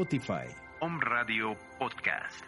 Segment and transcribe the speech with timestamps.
[0.00, 0.48] Spotify.
[0.80, 2.42] Om Radio Podcast.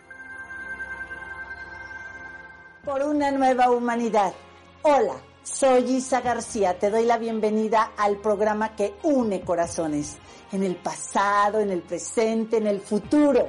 [2.82, 4.32] Por una nueva humanidad.
[4.80, 6.78] Hola, soy Isa García.
[6.78, 10.16] Te doy la bienvenida al programa que une corazones.
[10.50, 13.46] En el pasado, en el presente, en el futuro.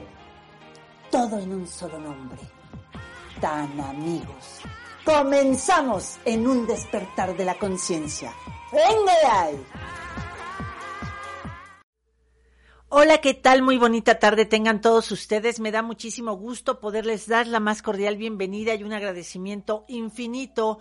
[1.09, 2.41] Todo en un solo nombre.
[3.39, 4.59] Tan amigos.
[5.05, 8.33] Comenzamos en un despertar de la conciencia.
[8.73, 9.65] ¡Venga de ahí!
[12.95, 13.63] Hola, ¿qué tal?
[13.63, 15.59] Muy bonita tarde tengan todos ustedes.
[15.59, 20.77] Me da muchísimo gusto poderles dar la más cordial bienvenida y un agradecimiento infinito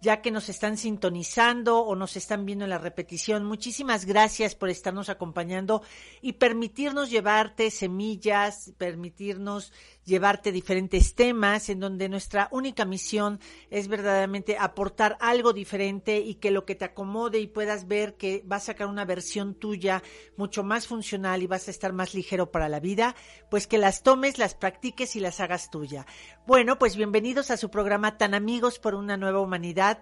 [0.00, 3.44] ya que nos están sintonizando o nos están viendo en la repetición.
[3.44, 5.82] Muchísimas gracias por estarnos acompañando
[6.20, 9.72] y permitirnos llevarte semillas, permitirnos
[10.04, 16.52] llevarte diferentes temas en donde nuestra única misión es verdaderamente aportar algo diferente y que
[16.52, 20.02] lo que te acomode y puedas ver que vas a sacar una versión tuya
[20.36, 23.16] mucho más funcional y vas a estar más ligero para la vida,
[23.50, 26.06] pues que las tomes, las practiques y las hagas tuya.
[26.46, 29.98] Bueno, pues bienvenidos a su programa Tan Amigos por una Nueva Humanidad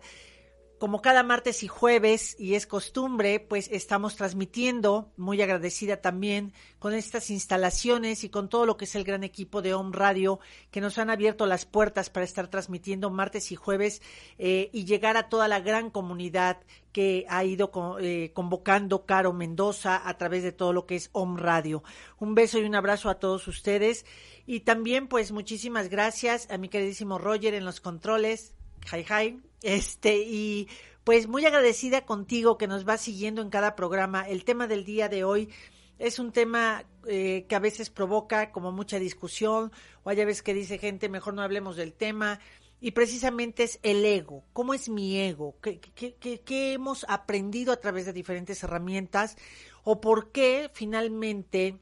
[0.84, 6.92] como cada martes y jueves, y es costumbre, pues estamos transmitiendo, muy agradecida también, con
[6.92, 10.40] estas instalaciones y con todo lo que es el gran equipo de Home Radio,
[10.70, 14.02] que nos han abierto las puertas para estar transmitiendo martes y jueves
[14.36, 16.58] eh, y llegar a toda la gran comunidad
[16.92, 17.72] que ha ido
[18.02, 21.82] eh, convocando Caro Mendoza a través de todo lo que es Home Radio.
[22.18, 24.04] Un beso y un abrazo a todos ustedes.
[24.44, 28.52] Y también, pues, muchísimas gracias a mi queridísimo Roger en los controles.
[28.92, 30.68] Hi, hi este, y
[31.04, 34.28] pues muy agradecida contigo que nos va siguiendo en cada programa.
[34.28, 35.48] El tema del día de hoy
[35.98, 39.72] es un tema eh, que a veces provoca como mucha discusión,
[40.02, 42.40] o hay veces que dice gente, mejor no hablemos del tema.
[42.80, 44.44] Y precisamente es el ego.
[44.52, 45.56] ¿Cómo es mi ego?
[45.62, 49.36] ¿Qué, qué, qué, qué hemos aprendido a través de diferentes herramientas?
[49.84, 51.78] ¿O por qué finalmente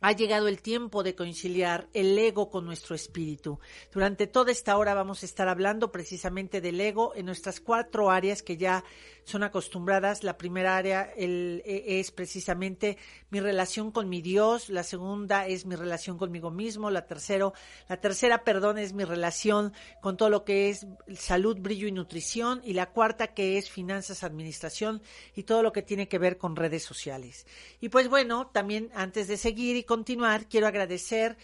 [0.00, 3.58] ha llegado el tiempo de conciliar el ego con nuestro espíritu.
[3.92, 8.42] Durante toda esta hora vamos a estar hablando precisamente del ego en nuestras cuatro áreas
[8.42, 8.84] que ya
[9.28, 10.24] son acostumbradas.
[10.24, 12.96] La primera área e, es precisamente
[13.30, 17.52] mi relación con mi Dios, la segunda es mi relación conmigo mismo, la tercero,
[17.88, 22.62] la tercera, perdón, es mi relación con todo lo que es salud, brillo y nutrición
[22.64, 25.02] y la cuarta que es finanzas, administración
[25.34, 27.46] y todo lo que tiene que ver con redes sociales.
[27.80, 31.36] Y pues bueno, también antes de seguir y continuar, quiero agradecer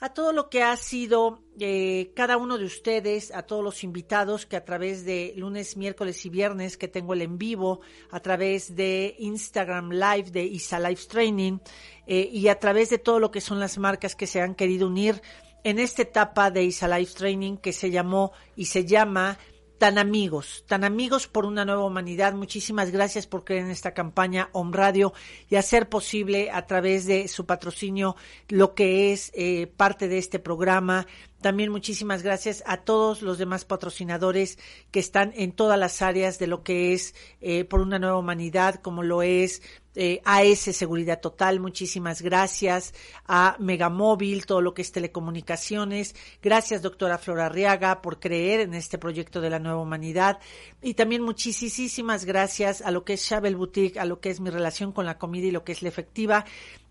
[0.00, 4.46] a todo lo que ha sido eh, cada uno de ustedes, a todos los invitados
[4.46, 8.76] que a través de lunes, miércoles y viernes que tengo el en vivo, a través
[8.76, 11.58] de Instagram Live de Isa Live Training
[12.06, 14.86] eh, y a través de todo lo que son las marcas que se han querido
[14.86, 15.20] unir
[15.64, 19.38] en esta etapa de Isa Live Training que se llamó y se llama
[19.78, 22.34] tan amigos, tan amigos por una nueva humanidad.
[22.34, 25.12] Muchísimas gracias por creer en esta campaña Om Radio
[25.48, 28.16] y hacer posible a través de su patrocinio
[28.48, 31.06] lo que es eh, parte de este programa.
[31.40, 34.58] También muchísimas gracias a todos los demás patrocinadores
[34.90, 38.80] que están en todas las áreas de lo que es eh, por una nueva humanidad,
[38.82, 39.62] como lo es
[40.00, 42.94] eh, AS Seguridad Total, muchísimas gracias,
[43.26, 48.96] a Megamóvil, todo lo que es telecomunicaciones, gracias doctora Flora Arriaga por creer en este
[48.96, 50.38] proyecto de la nueva humanidad.
[50.82, 54.50] Y también muchísimas gracias a lo que es Chabel Boutique, a lo que es mi
[54.50, 56.44] relación con la comida y lo que es la efectiva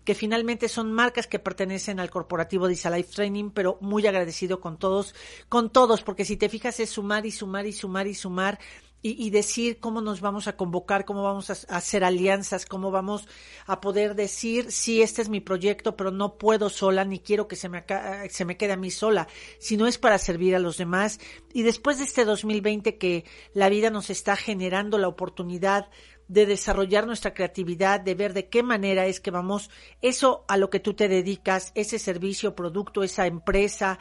[0.04, 5.14] que finalmente son marcas que pertenecen al corporativo de Training, pero muy agradecido con todos,
[5.50, 8.58] con todos, porque si te fijas es sumar y sumar y sumar y sumar
[9.00, 13.28] y, decir cómo nos vamos a convocar, cómo vamos a, hacer alianzas, cómo vamos
[13.66, 17.54] a poder decir, sí, este es mi proyecto, pero no puedo sola, ni quiero que
[17.54, 17.84] se me,
[18.28, 19.28] se me quede a mí sola,
[19.60, 21.20] sino es para servir a los demás.
[21.52, 23.24] Y después de este 2020 que
[23.54, 25.88] la vida nos está generando la oportunidad
[26.26, 29.70] de desarrollar nuestra creatividad, de ver de qué manera es que vamos,
[30.02, 33.98] eso a lo que tú te dedicas, ese servicio, producto, esa empresa,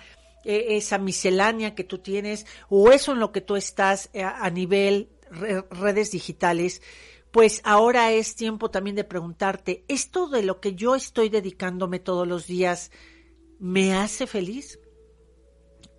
[0.48, 4.50] e, esa miscelánea que tú tienes o eso en lo que tú estás eh, a
[4.50, 6.82] nivel redes digitales,
[7.32, 12.26] pues ahora es tiempo también de preguntarte, ¿esto de lo que yo estoy dedicándome todos
[12.26, 12.92] los días
[13.60, 14.80] me hace feliz?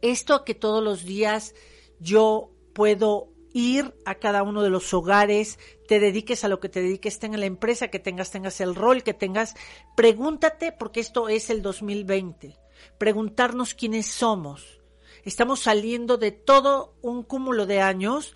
[0.00, 1.54] ¿Esto que todos los días
[2.00, 6.80] yo puedo ir a cada uno de los hogares, te dediques a lo que te
[6.80, 9.56] dediques, tenga la empresa que tengas, tengas el rol que tengas,
[9.94, 12.56] pregúntate, porque esto es el 2020
[12.98, 14.80] preguntarnos quiénes somos.
[15.24, 18.34] Estamos saliendo de todo un cúmulo de años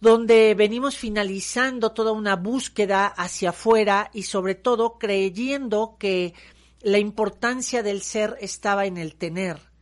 [0.00, 6.34] donde venimos finalizando toda una búsqueda hacia afuera y sobre todo creyendo que
[6.80, 9.72] la importancia del ser estaba en el tener.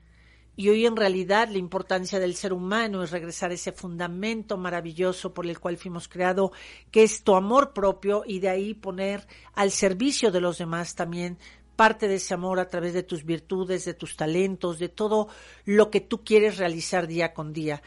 [0.57, 5.33] Y hoy en realidad la importancia del ser humano es regresar a ese fundamento maravilloso
[5.33, 6.51] por el cual fuimos creados,
[6.91, 11.39] que es tu amor propio y de ahí poner al servicio de los demás también
[11.81, 15.29] parte de ese amor a través de tus virtudes, de tus talentos, de todo
[15.65, 17.81] lo que tú quieres realizar día con día.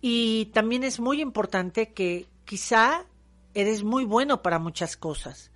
[0.00, 3.06] Y también es muy importante que quizá
[3.54, 5.52] eres muy bueno para muchas cosas,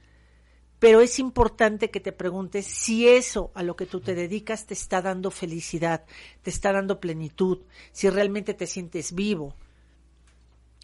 [0.79, 4.75] pero es importante que te preguntes si eso a lo que tú te dedicas te
[4.75, 6.05] está dando felicidad,
[6.43, 7.59] te está dando plenitud,
[7.91, 9.57] si realmente te sientes vivo.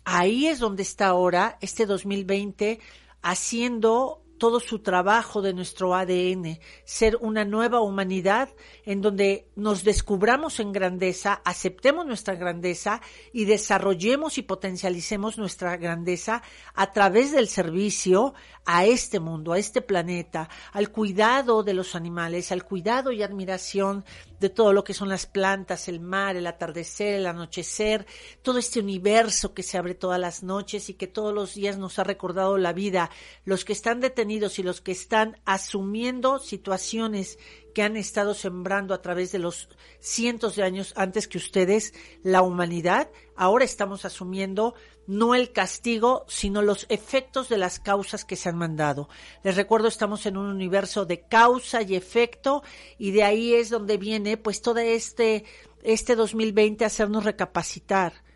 [0.04, 2.80] Ahí es donde está ahora este 2020
[3.22, 8.50] haciendo todo su trabajo de nuestro ADN, ser una nueva humanidad
[8.84, 13.00] en donde nos descubramos en grandeza, aceptemos nuestra grandeza
[13.32, 16.42] y desarrollemos y potencialicemos nuestra grandeza
[16.74, 18.34] a través del servicio
[18.64, 24.04] a este mundo, a este planeta, al cuidado de los animales, al cuidado y admiración
[24.40, 28.06] de todo lo que son las plantas, el mar, el atardecer, el anochecer,
[28.42, 31.98] todo este universo que se abre todas las noches y que todos los días nos
[31.98, 33.10] ha recordado la vida,
[33.44, 37.38] los que están detenidos y los que están asumiendo situaciones
[37.74, 39.68] que han estado sembrando a través de los
[40.00, 41.92] cientos de años antes que ustedes,
[42.22, 44.74] la humanidad, ahora estamos asumiendo
[45.06, 49.08] no el castigo, sino los efectos de las causas que se han mandado.
[49.42, 52.62] Les recuerdo, estamos en un universo de causa y efecto
[52.98, 55.44] y de ahí es donde viene pues todo este,
[55.82, 58.26] este 2020 hacernos recapacitar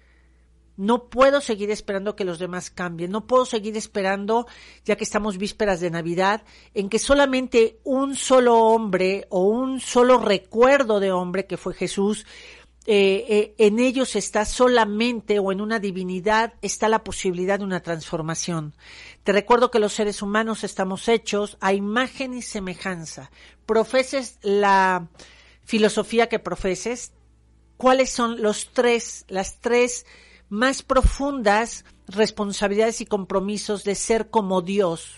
[0.80, 4.46] no puedo seguir esperando que los demás cambien, no puedo seguir esperando,
[4.82, 6.42] ya que estamos vísperas de Navidad,
[6.72, 12.24] en que solamente un solo hombre o un solo recuerdo de hombre que fue Jesús,
[12.86, 17.80] eh, eh, en ellos está solamente o en una divinidad está la posibilidad de una
[17.80, 18.74] transformación.
[19.22, 23.30] Te recuerdo que los seres humanos estamos hechos a imagen y semejanza.
[23.66, 25.08] Profeses la
[25.64, 27.12] filosofía que profeses,
[27.76, 30.06] ¿cuáles son los tres, las tres
[30.50, 35.16] más profundas responsabilidades y compromisos de ser como Dios,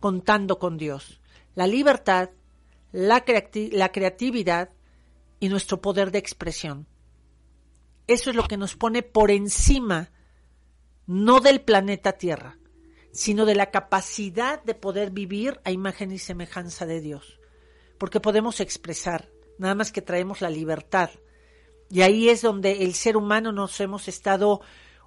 [0.00, 1.20] contando con Dios.
[1.54, 2.30] La libertad,
[2.92, 3.24] la,
[3.72, 4.70] la creatividad
[5.42, 6.86] y nuestro poder de expresión.
[8.06, 10.12] Eso es lo que nos pone por encima,
[11.08, 12.58] no del planeta Tierra,
[13.10, 17.40] sino de la capacidad de poder vivir a imagen y semejanza de Dios.
[17.98, 21.10] Porque podemos expresar, nada más que traemos la libertad
[21.90, 24.60] y ahí es donde el ser humano nos hemos estado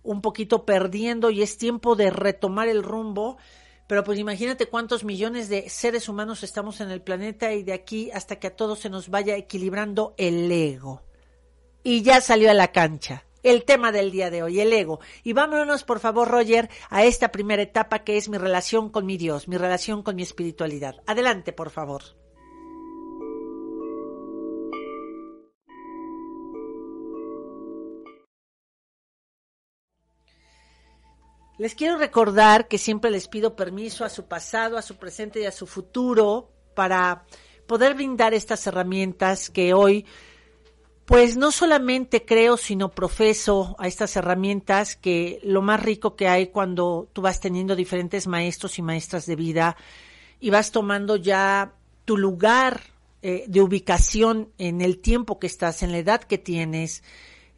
[0.04, 3.38] un poquito perdiendo y es tiempo de retomar el rumbo.
[3.88, 8.10] Pero pues imagínate cuántos millones de seres humanos estamos en el planeta y de aquí
[8.12, 11.04] hasta que a todos se nos vaya equilibrando el ego.
[11.84, 15.00] Y ya salió a la cancha el tema del día de hoy, el ego.
[15.24, 19.18] Y vámonos, por favor, Roger, a esta primera etapa que es mi relación con mi
[19.18, 20.96] Dios, mi relación con mi espiritualidad.
[21.06, 22.25] Adelante, por favor.
[31.58, 35.46] Les quiero recordar que siempre les pido permiso a su pasado, a su presente y
[35.46, 37.24] a su futuro para
[37.66, 40.06] poder brindar estas herramientas que hoy,
[41.06, 46.48] pues no solamente creo, sino profeso a estas herramientas que lo más rico que hay
[46.48, 49.78] cuando tú vas teniendo diferentes maestros y maestras de vida
[50.42, 52.82] y vas tomando ya tu lugar
[53.22, 57.02] eh, de ubicación en el tiempo que estás, en la edad que tienes,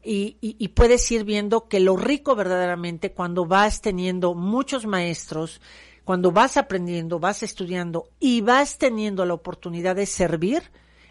[0.10, 5.60] y, puedes ir viendo que lo rico verdaderamente cuando vas teniendo muchos maestros,
[6.06, 10.64] cuando vas aprendiendo, vas estudiando y vas teniendo la oportunidad de servir,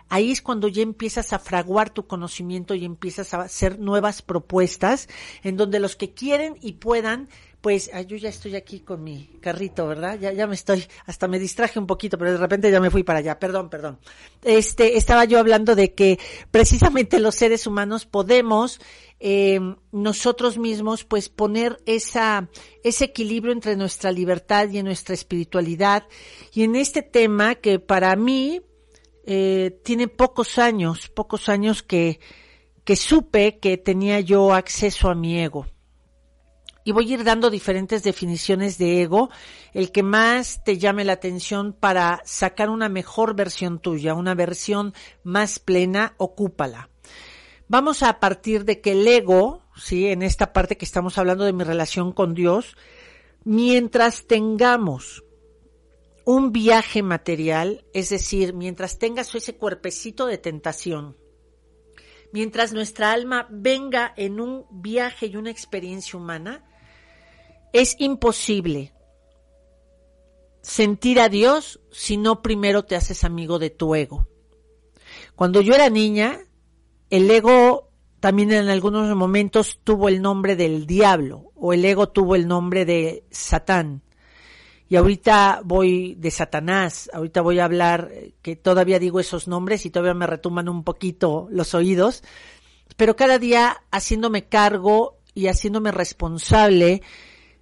[0.08, 5.08] ahí es cuando ya empiezas a fraguar tu conocimiento y empiezas a hacer nuevas propuestas
[5.42, 7.28] en donde los que quieren y puedan
[7.66, 10.16] pues yo ya estoy aquí con mi carrito, ¿verdad?
[10.20, 13.02] Ya, ya me estoy, hasta me distraje un poquito, pero de repente ya me fui
[13.02, 13.98] para allá, perdón, perdón.
[14.44, 16.20] Este, estaba yo hablando de que
[16.52, 18.80] precisamente los seres humanos podemos
[19.18, 19.58] eh,
[19.90, 22.48] nosotros mismos pues poner esa,
[22.84, 26.04] ese equilibrio entre nuestra libertad y nuestra espiritualidad.
[26.52, 28.60] Y en este tema que para mí
[29.24, 32.20] eh, tiene pocos años, pocos años que,
[32.84, 35.66] que supe que tenía yo acceso a mi ego
[36.86, 39.28] y voy a ir dando diferentes definiciones de ego,
[39.72, 44.94] el que más te llame la atención para sacar una mejor versión tuya, una versión
[45.24, 46.88] más plena, ocúpala.
[47.66, 51.52] Vamos a partir de que el ego, sí, en esta parte que estamos hablando de
[51.52, 52.76] mi relación con Dios,
[53.42, 55.24] mientras tengamos
[56.24, 61.16] un viaje material, es decir, mientras tengas ese cuerpecito de tentación,
[62.32, 66.62] mientras nuestra alma venga en un viaje y una experiencia humana,
[67.78, 68.92] es imposible
[70.62, 74.26] sentir a Dios si no primero te haces amigo de tu ego.
[75.34, 76.40] Cuando yo era niña,
[77.10, 77.90] el ego
[78.20, 82.84] también en algunos momentos tuvo el nombre del diablo o el ego tuvo el nombre
[82.84, 84.02] de Satán.
[84.88, 89.84] y ahorita voy de Satanás, ahorita voy a hablar, eh, que todavía digo esos nombres
[89.84, 92.22] y todavía me retumban un poquito los oídos,
[92.96, 97.02] pero cada día haciéndome cargo y haciéndome responsable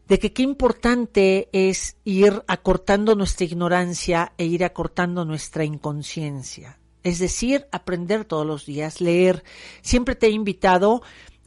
[0.08, 6.78] de que qué importante es ir acortando nuestra ignorancia e ir acortando nuestra inconsciencia.
[7.02, 9.44] Es decir, aprender todos los días, leer.
[9.82, 11.02] Siempre te he invitado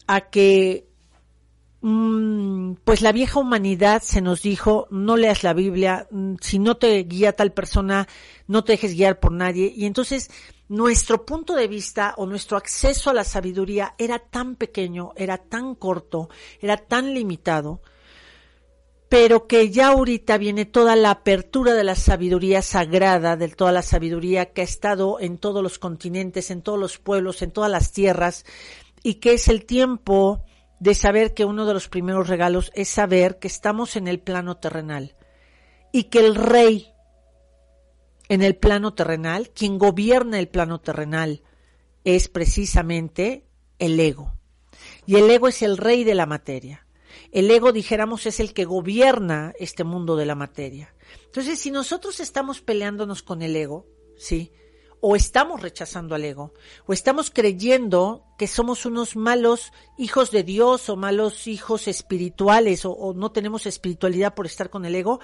[0.06, 0.88] a que
[1.80, 6.76] Mm, pues la vieja humanidad se nos dijo, no leas la Biblia, mm, si no
[6.78, 8.08] te guía tal persona,
[8.48, 9.72] no te dejes guiar por nadie.
[9.76, 10.30] Y entonces
[10.70, 15.76] nuestro punto de vista o nuestro acceso a la sabiduría era tan pequeño, era tan
[15.76, 17.82] corto, era tan limitado,
[19.10, 23.82] pero que ya ahorita viene toda la apertura de la sabiduría sagrada, de toda la
[23.82, 27.94] sabiduría que ha estado en todos los continentes, en todos los pueblos, en todas las
[27.94, 28.46] tierras,
[29.04, 30.44] y que es el tiempo
[30.80, 34.58] de saber que uno de los primeros regalos es saber que estamos en el plano
[34.58, 35.16] terrenal
[35.92, 36.92] y que el rey
[38.30, 41.44] en el plano terrenal, quien gobierna el plano terrenal,
[42.04, 43.46] es precisamente
[43.80, 44.34] el ego.
[45.06, 46.87] Y el ego es el rey de la materia.
[47.32, 50.94] El ego, dijéramos, es el que gobierna este mundo de la materia.
[51.26, 53.86] Entonces, si nosotros estamos peleándonos con el ego,
[54.18, 54.52] ¿sí?
[55.00, 56.54] o estamos rechazando al ego,
[56.86, 63.14] o estamos creyendo que somos unos malos hijos de Dios o malos hijos espirituales, o,
[63.16, 65.20] no tenemos espiritualidad por estar con el ego,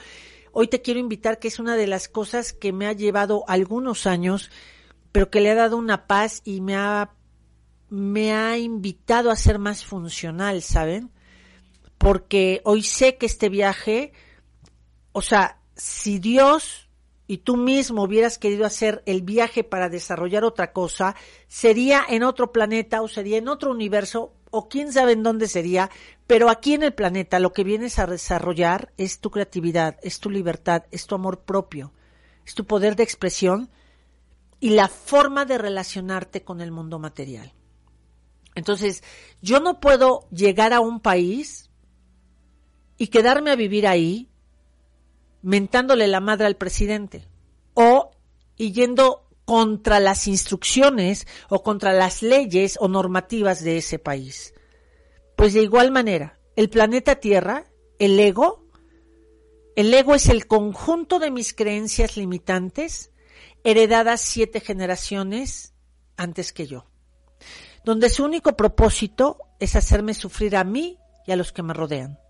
[0.51, 4.05] hoy te quiero invitar que es una de las cosas que me ha llevado algunos
[4.05, 4.51] años,
[5.12, 7.15] pero que le ha dado una paz y me ha,
[7.89, 11.12] me ha invitado a ser más funcional, ¿saben?
[12.03, 14.12] Porque hoy sé que este viaje,
[15.13, 16.89] o sea, si Dios
[17.27, 21.15] y tú mismo hubieras querido hacer el viaje para desarrollar otra cosa,
[21.48, 25.89] sería en otro planeta o sería en otro universo o quién sabe en dónde sería,
[26.27, 30.29] pero aquí en el planeta lo que vienes a desarrollar es tu creatividad, es tu
[30.29, 31.93] libertad, es tu amor propio,
[32.45, 33.69] es tu poder de expresión
[34.60, 37.53] y la forma de relacionarte con el mundo material.
[38.55, 39.03] Entonces,
[39.41, 41.69] yo no puedo llegar a un país
[43.03, 44.29] y quedarme a vivir ahí
[45.41, 47.27] mentándole la madre al presidente
[47.74, 48.12] o
[48.55, 54.53] yendo contra las instrucciones o contra las leyes o normativas de ese país.
[55.36, 57.65] Pues de igual manera, el planeta Tierra,
[58.00, 58.69] el ego,
[59.75, 63.12] el ego es el conjunto de mis creencias limitantes
[63.65, 65.74] heredadas siete generaciones
[66.15, 66.86] antes que yo,
[67.83, 72.23] donde su único propósito es hacerme sufrir a mí y a los que me rodean.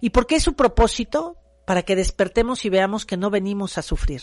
[0.00, 1.38] ¿Y por qué su propósito?
[1.64, 4.22] para que despertemos y veamos que no venimos a sufrir.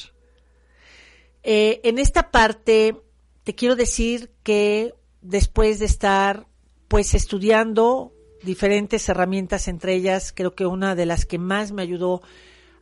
[1.44, 3.02] Eh, en esta parte
[3.44, 6.48] te quiero decir que después de estar
[6.88, 12.22] pues estudiando diferentes herramientas, entre ellas creo que una de las que más me ayudó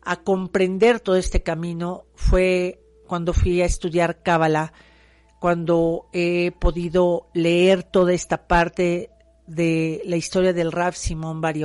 [0.02, 4.74] a comprender todo este camino fue cuando fui a estudiar Cábala,
[5.40, 9.10] cuando he podido leer toda esta parte
[9.48, 11.56] de la historia del Rav Simón Bar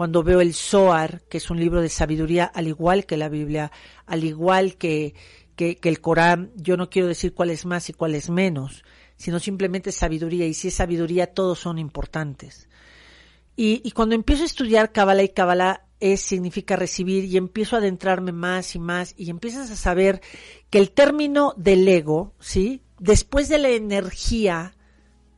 [0.00, 3.70] cuando veo el Zohar, que es un libro de sabiduría, al igual que la Biblia,
[4.06, 5.12] al igual que,
[5.56, 8.82] que, el Corán, yo no quiero decir cuál es más y cuál es menos,
[9.18, 12.70] sino simplemente sabiduría, y si es sabiduría, todos son importantes.
[13.56, 17.80] Y, y cuando empiezo a estudiar Kabbalah y Kabbalah es, significa recibir y empiezo a
[17.80, 20.22] adentrarme más y más y empiezas a saber
[20.70, 22.80] que el término del ego, ¿sí?
[22.98, 24.74] Después de la energía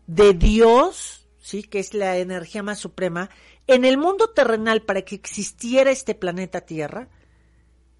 [0.07, 1.65] de Dios, ¿sí?
[1.65, 3.29] Que es la energía más suprema,
[3.67, 7.09] en el mundo terrenal, para que existiera este planeta Tierra,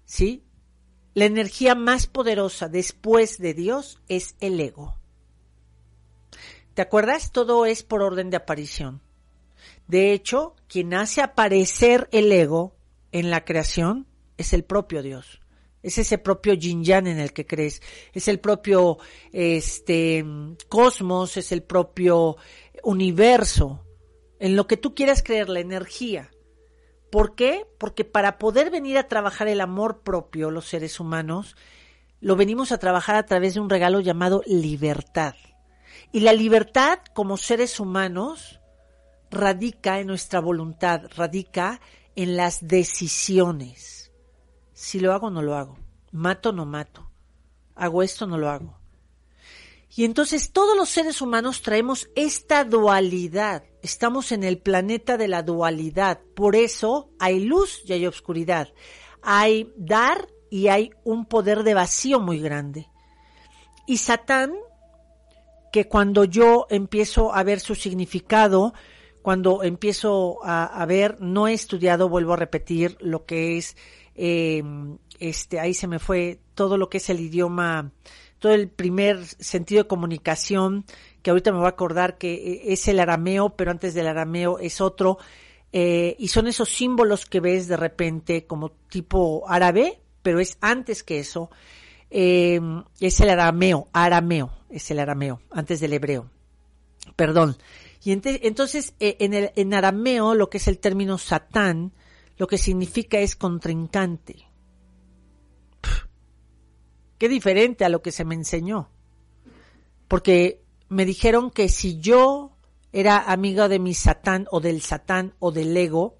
[0.05, 0.43] ¿sí?
[1.13, 4.95] La energía más poderosa después de Dios es el ego.
[6.73, 7.31] ¿Te acuerdas?
[7.31, 9.01] Todo es por orden de aparición.
[9.87, 12.75] De hecho, quien hace aparecer el ego
[13.11, 15.39] en la creación es el propio Dios.
[15.83, 17.81] Es ese propio yin yang en el que crees.
[18.13, 18.97] Es el propio
[19.31, 20.25] este
[20.69, 22.37] cosmos, es el propio
[22.83, 23.85] universo
[24.39, 26.29] en lo que tú quieras creer, la energía.
[27.11, 27.67] ¿Por qué?
[27.77, 31.55] Porque para poder venir a trabajar el amor propio, los seres humanos,
[32.19, 35.35] lo venimos a trabajar a través de un regalo llamado libertad.
[36.11, 38.59] Y la libertad como seres humanos
[39.29, 41.81] radica en nuestra voluntad, radica
[42.15, 44.11] en las decisiones.
[44.73, 45.77] Si lo hago, no lo hago.
[46.11, 47.09] Mato, no mato.
[47.75, 48.77] Hago esto, no lo hago.
[49.95, 53.63] Y entonces todos los seres humanos traemos esta dualidad.
[53.83, 56.21] Estamos en el planeta de la dualidad.
[56.35, 58.69] Por eso hay luz y hay oscuridad.
[59.21, 62.87] Hay dar y hay un poder de vacío muy grande.
[63.85, 64.53] Y Satán,
[65.73, 68.73] que cuando yo empiezo a ver su significado,
[69.21, 73.75] cuando empiezo a, ver, no he estudiado, vuelvo a repetir, lo que es,
[74.15, 77.91] em, este, ahí se me fue todo lo que es el idioma,
[78.39, 80.85] todo el primer sentido de comunicación,
[81.23, 84.59] que ahorita me voy a acordar que eh, es el arameo, pero antes del arameo
[84.59, 85.17] es otro,
[85.71, 91.01] eh, y son esos símbolos que ves de repente como tipo árabe, pero es antes
[91.01, 91.49] que eso,
[92.09, 96.29] em, es el arameo, arameo, es el arameo, antes del hebreo.
[97.15, 97.57] Perdón.
[98.03, 101.93] Y entonces, eh, en, el, en arameo, lo que es el término satán,
[102.37, 104.49] lo que significa es contrincante.
[107.17, 108.89] qué diferente a lo que se me enseñó.
[110.09, 112.55] Porque me dijeron que si yo
[112.91, 116.17] era amiga de mi satán o del satán o del ego,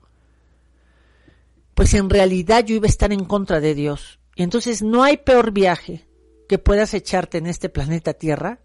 [1.75, 4.19] pues en realidad yo iba a estar en contra de Dios.
[4.35, 6.07] Y entonces no hay peor viaje
[6.47, 8.59] que puedas echarte en este planeta Tierra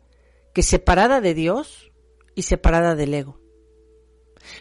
[0.54, 1.92] que separada de Dios
[2.34, 3.40] y separada del ego.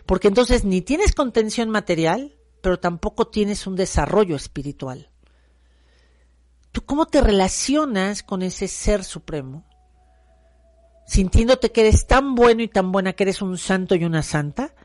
[0.05, 5.09] Porque entonces ni tienes contención material, pero tampoco tienes un desarrollo espiritual.
[6.71, 9.66] ¿Tú cómo te relacionas con ese ser supremo?
[11.07, 14.75] Sintiéndote que eres tan bueno y tan buena que eres un santo y una santa,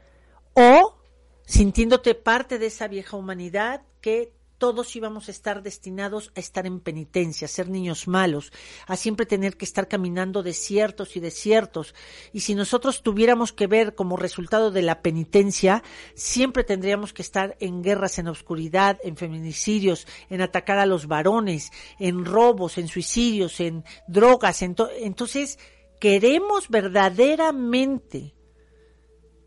[0.55, 0.97] o
[1.45, 4.33] sintiéndote parte de esa vieja humanidad que
[4.63, 8.53] todos íbamos a estar destinados a estar en penitencia, a ser niños malos,
[8.87, 11.97] a siempre tener que estar caminando desiertos y desiertos.
[12.33, 15.83] Y si nosotros tuviéramos que ver como resultado de la penitencia,
[16.15, 21.73] siempre tendríamos que estar en guerras en oscuridad, en feminicidios, en atacar a los varones,
[21.99, 24.63] en robos, en suicidios, en drogas.
[24.63, 25.59] entonces,
[26.03, 28.35] queremos verdaderamente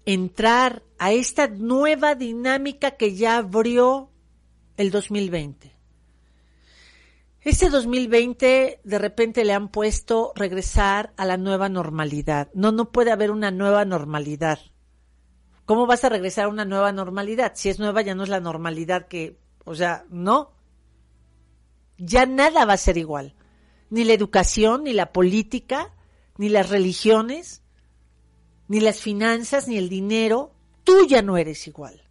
[0.05, 4.09] entrar a esta nueva dinámica que ya abrió
[4.77, 5.75] el 2020.
[7.41, 12.47] Este 2020 de repente le han puesto regresar a la nueva normalidad.
[12.53, 14.59] No, no puede haber una nueva normalidad.
[15.65, 17.51] ¿Cómo vas a regresar a una nueva normalidad?
[17.55, 20.53] Si es nueva ya no es la normalidad que, o sea, no.
[21.97, 23.35] Ya nada va a ser igual.
[23.89, 25.91] Ni la educación, ni la política,
[26.37, 27.61] ni las religiones,
[28.67, 30.53] ni las finanzas, ni el dinero.
[30.83, 32.01] Tú ya no eres igual.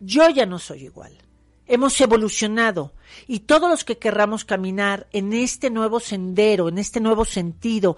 [0.00, 1.18] Yo ya no soy igual
[1.66, 2.92] hemos evolucionado
[3.26, 7.96] y todos los que querramos caminar en este nuevo sendero, en este nuevo sentido,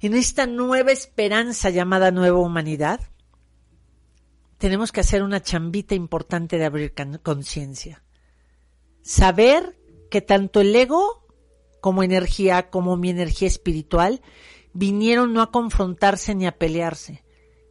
[0.00, 3.00] en esta nueva esperanza llamada nueva humanidad,
[4.58, 8.02] tenemos que hacer una chambita importante de abrir conciencia.
[9.02, 9.78] Saber
[10.10, 11.26] que tanto el ego
[11.80, 14.20] como energía, como mi energía espiritual,
[14.72, 17.24] vinieron no a confrontarse ni a pelearse,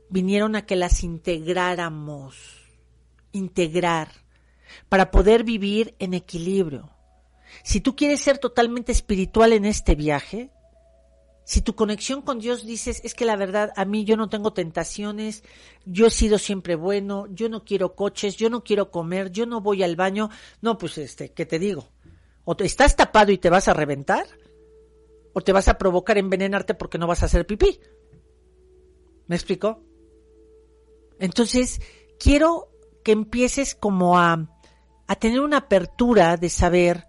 [0.09, 2.35] vinieron a que las integráramos,
[3.31, 4.09] integrar
[4.87, 6.89] para poder vivir en equilibrio.
[7.63, 10.51] Si tú quieres ser totalmente espiritual en este viaje,
[11.49, 14.53] si tu conexión con Dios dices, es que la verdad, a mí yo no tengo
[14.53, 15.43] tentaciones,
[15.83, 19.59] yo he sido siempre bueno, yo no quiero coches, yo no quiero comer, yo no
[19.59, 20.29] voy al baño,
[20.61, 21.89] no, pues este, ¿qué te digo?
[22.45, 24.27] O te, estás tapado y te vas a reventar,
[25.33, 27.79] o te vas a provocar envenenarte porque no vas a hacer pipí.
[29.27, 29.83] ¿Me explico?
[31.19, 31.81] Entonces,
[32.19, 32.71] quiero
[33.03, 34.49] que empieces como a
[35.09, 37.07] a tener una apertura de saber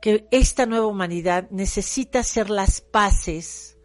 [0.00, 3.76] que esta nueva humanidad necesita hacer las paces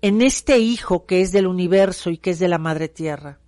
[0.00, 3.40] en este hijo que es del universo y que es de la madre tierra,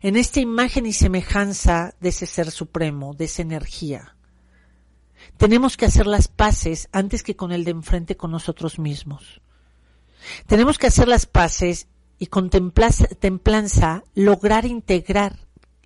[0.00, 4.16] en esta imagen y semejanza de ese ser supremo, de esa energía.
[5.36, 9.40] Tenemos que hacer las paces antes que con el de enfrente con nosotros mismos.
[10.46, 15.38] Tenemos que hacer las paces y con templanza lograr integrar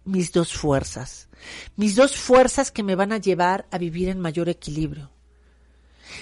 [0.04, 1.28] mis dos fuerzas,
[1.76, 5.10] mis dos fuerzas que me van a llevar a vivir en mayor equilibrio.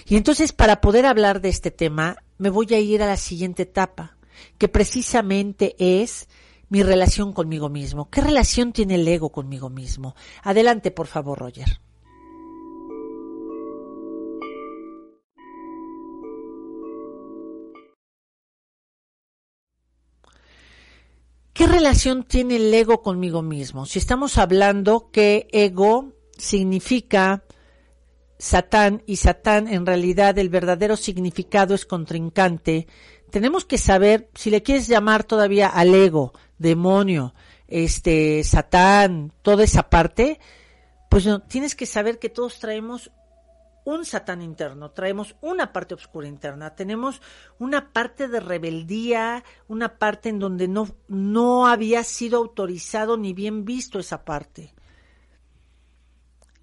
[0.06, 3.64] Y entonces para poder hablar de este tema me voy a ir a la siguiente
[3.64, 4.16] etapa,
[4.58, 6.28] que precisamente es
[6.68, 8.10] mi relación conmigo mismo.
[8.10, 10.16] ¿Qué relación tiene el ego conmigo mismo?
[10.42, 11.80] Adelante, por favor, Roger.
[21.54, 23.86] ¿Qué relación tiene el ego conmigo mismo?
[23.86, 27.44] Si estamos hablando que ego significa
[28.40, 32.88] Satán y Satán en realidad el verdadero significado es contrincante,
[33.30, 37.36] tenemos que saber si le quieres llamar todavía al ego, demonio,
[37.68, 40.40] este Satán, toda esa parte,
[41.08, 43.12] pues no, tienes que saber que todos traemos
[43.84, 47.20] un satán interno, traemos una parte oscura interna, tenemos
[47.58, 53.64] una parte de rebeldía, una parte en donde no, no había sido autorizado ni bien
[53.64, 54.74] visto esa parte.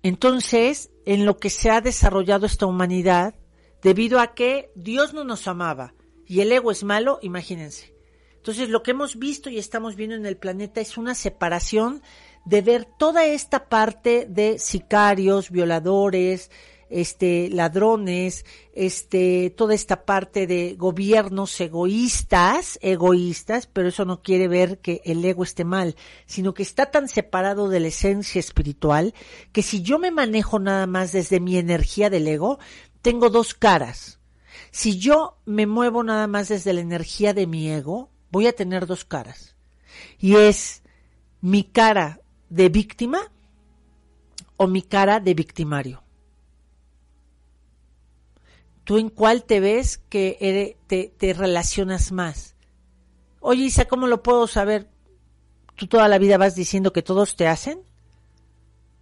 [0.03, 3.35] Entonces, en lo que se ha desarrollado esta humanidad,
[3.83, 5.93] debido a que Dios no nos amaba
[6.25, 7.93] y el ego es malo, imagínense.
[8.35, 12.01] Entonces, lo que hemos visto y estamos viendo en el planeta es una separación
[12.45, 16.49] de ver toda esta parte de sicarios, violadores,
[16.91, 24.79] este, ladrones, este, toda esta parte de gobiernos egoístas, egoístas, pero eso no quiere ver
[24.79, 29.13] que el ego esté mal, sino que está tan separado de la esencia espiritual
[29.51, 32.59] que si yo me manejo nada más desde mi energía del ego,
[33.01, 34.19] tengo dos caras.
[34.71, 38.85] Si yo me muevo nada más desde la energía de mi ego, voy a tener
[38.85, 39.55] dos caras.
[40.19, 40.83] Y es
[41.41, 43.31] mi cara de víctima
[44.57, 46.03] o mi cara de victimario.
[48.83, 52.55] ¿Tú en cuál te ves que te, te relacionas más?
[53.39, 54.89] Oye, Isa, ¿cómo lo puedo saber?
[55.75, 57.81] ¿Tú toda la vida vas diciendo que todos te hacen?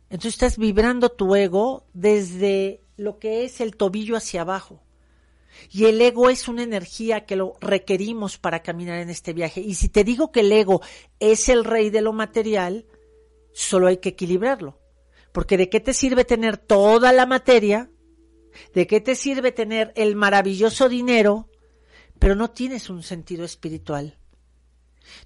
[0.10, 4.82] Entonces estás vibrando tu ego desde lo que es el tobillo hacia abajo.
[5.72, 9.62] Y el ego es una energía que lo requerimos para caminar en este viaje.
[9.62, 10.82] Y si te digo que el ego
[11.20, 12.86] es el rey de lo material,
[13.52, 14.80] solo hay que equilibrarlo.
[15.32, 17.90] Porque de qué te sirve tener toda la materia,
[18.74, 21.50] de qué te sirve tener el maravilloso dinero,
[22.20, 24.18] pero no tienes un sentido espiritual.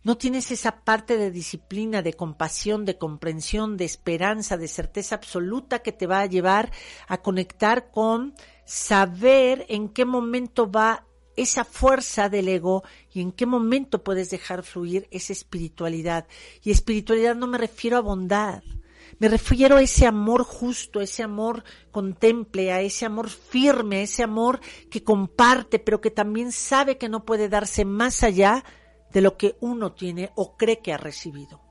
[0.03, 5.79] No tienes esa parte de disciplina, de compasión, de comprensión, de esperanza, de certeza absoluta
[5.79, 6.71] que te va a llevar
[7.07, 8.33] a conectar con
[8.65, 11.05] saber en qué momento va
[11.35, 16.27] esa fuerza del ego y en qué momento puedes dejar fluir esa espiritualidad.
[16.63, 18.63] Y espiritualidad no me refiero a bondad,
[19.19, 24.01] me refiero a ese amor justo, a ese amor contemple, a ese amor firme, a
[24.01, 28.63] ese amor que comparte, pero que también sabe que no puede darse más allá
[29.11, 31.61] de lo que uno tiene o cree que ha recibido.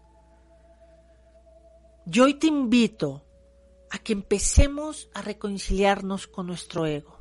[2.07, 3.27] Yo hoy te invito
[3.91, 7.21] a que empecemos a reconciliarnos con nuestro ego.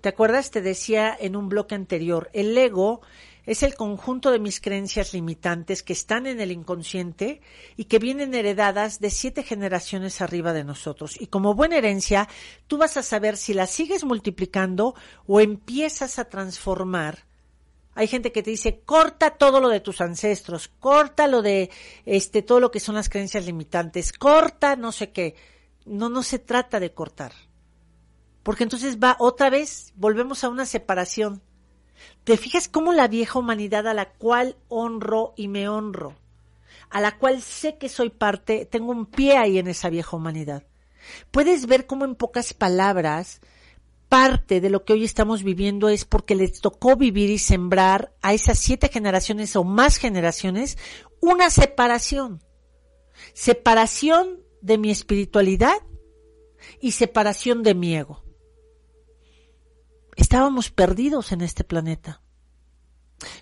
[0.00, 0.50] ¿Te acuerdas?
[0.50, 3.00] Te decía en un bloque anterior, el ego
[3.46, 7.40] es el conjunto de mis creencias limitantes que están en el inconsciente
[7.76, 11.20] y que vienen heredadas de siete generaciones arriba de nosotros.
[11.20, 12.28] Y como buena herencia,
[12.66, 14.94] tú vas a saber si las sigues multiplicando
[15.26, 17.24] o empiezas a transformar
[17.94, 21.70] hay gente que te dice, corta todo lo de tus ancestros, corta lo de
[22.06, 25.34] este todo lo que son las creencias limitantes, corta no sé qué.
[25.84, 27.32] No no se trata de cortar.
[28.42, 31.42] Porque entonces va otra vez, volvemos a una separación.
[32.24, 36.14] ¿Te fijas cómo la vieja humanidad a la cual honro y me honro,
[36.90, 40.64] a la cual sé que soy parte, tengo un pie ahí en esa vieja humanidad?
[41.30, 43.40] Puedes ver cómo en pocas palabras
[44.08, 48.34] parte de lo que hoy estamos viviendo es porque les tocó vivir y sembrar a
[48.34, 50.76] esas siete generaciones o más generaciones
[51.20, 52.42] una separación.
[53.32, 55.76] Separación de mi espiritualidad
[56.78, 58.22] y separación de mi ego.
[60.16, 62.20] Estábamos perdidos en este planeta.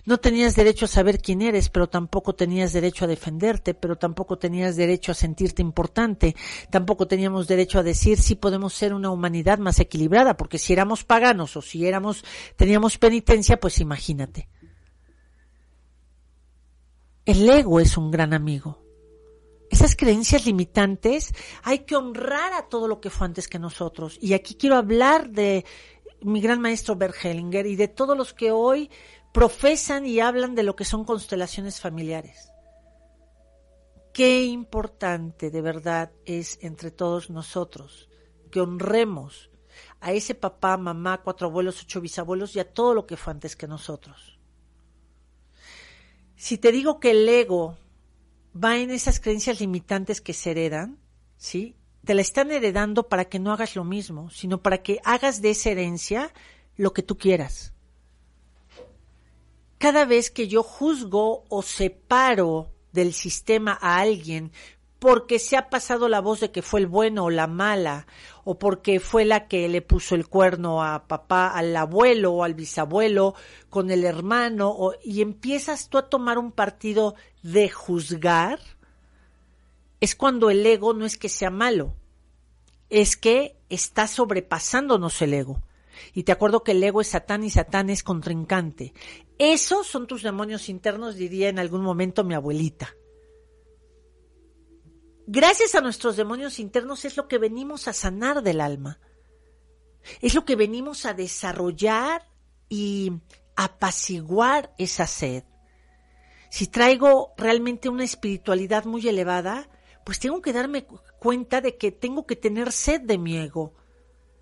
[0.05, 4.37] No tenías derecho a saber quién eres, pero tampoco tenías derecho a defenderte, pero tampoco
[4.37, 6.35] tenías derecho a sentirte importante,
[6.69, 11.03] tampoco teníamos derecho a decir si podemos ser una humanidad más equilibrada, porque si éramos
[11.03, 12.23] paganos o si éramos,
[12.55, 14.47] teníamos penitencia, pues imagínate.
[17.25, 18.81] El ego es un gran amigo.
[19.69, 24.17] Esas creencias limitantes hay que honrar a todo lo que fue antes que nosotros.
[24.19, 25.63] Y aquí quiero hablar de
[26.21, 28.89] mi gran maestro Bert Hellinger y de todos los que hoy
[29.33, 32.51] profesan y hablan de lo que son constelaciones familiares.
[34.13, 38.09] Qué importante de verdad es entre todos nosotros
[38.51, 39.49] que honremos
[40.01, 43.55] a ese papá, mamá, cuatro abuelos, ocho bisabuelos y a todo lo que fue antes
[43.55, 44.39] que nosotros.
[46.35, 47.77] Si te digo que el ego
[48.53, 50.99] va en esas creencias limitantes que se heredan,
[51.37, 51.75] ¿sí?
[52.05, 55.51] Te la están heredando para que no hagas lo mismo, sino para que hagas de
[55.51, 56.33] esa herencia
[56.75, 57.73] lo que tú quieras.
[59.77, 64.51] Cada vez que yo juzgo o separo del sistema a alguien
[65.01, 68.05] porque se ha pasado la voz de que fue el bueno o la mala,
[68.43, 72.53] o porque fue la que le puso el cuerno a papá, al abuelo o al
[72.53, 73.33] bisabuelo,
[73.71, 78.59] con el hermano, y empiezas tú a tomar un partido de juzgar,
[80.01, 81.95] es cuando el ego no es que sea malo,
[82.89, 85.63] es que está sobrepasándonos el ego.
[86.13, 88.93] Y te acuerdo que el ego es Satán y Satán es contrincante.
[89.37, 92.95] Esos son tus demonios internos, diría en algún momento mi abuelita.
[95.27, 98.99] Gracias a nuestros demonios internos es lo que venimos a sanar del alma.
[100.19, 102.27] Es lo que venimos a desarrollar
[102.67, 103.11] y
[103.55, 105.43] apaciguar esa sed.
[106.49, 109.69] Si traigo realmente una espiritualidad muy elevada,
[110.05, 110.85] pues tengo que darme
[111.19, 113.73] cuenta de que tengo que tener sed de mi ego,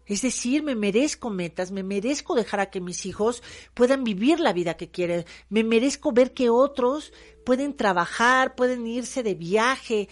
[0.06, 3.44] Es decir, me merezco metas, me merezco dejar a que mis hijos
[3.76, 7.14] puedan vivir la vida que quieren, me merezco ver que otros
[7.46, 10.10] pueden trabajar, pueden irse de viaje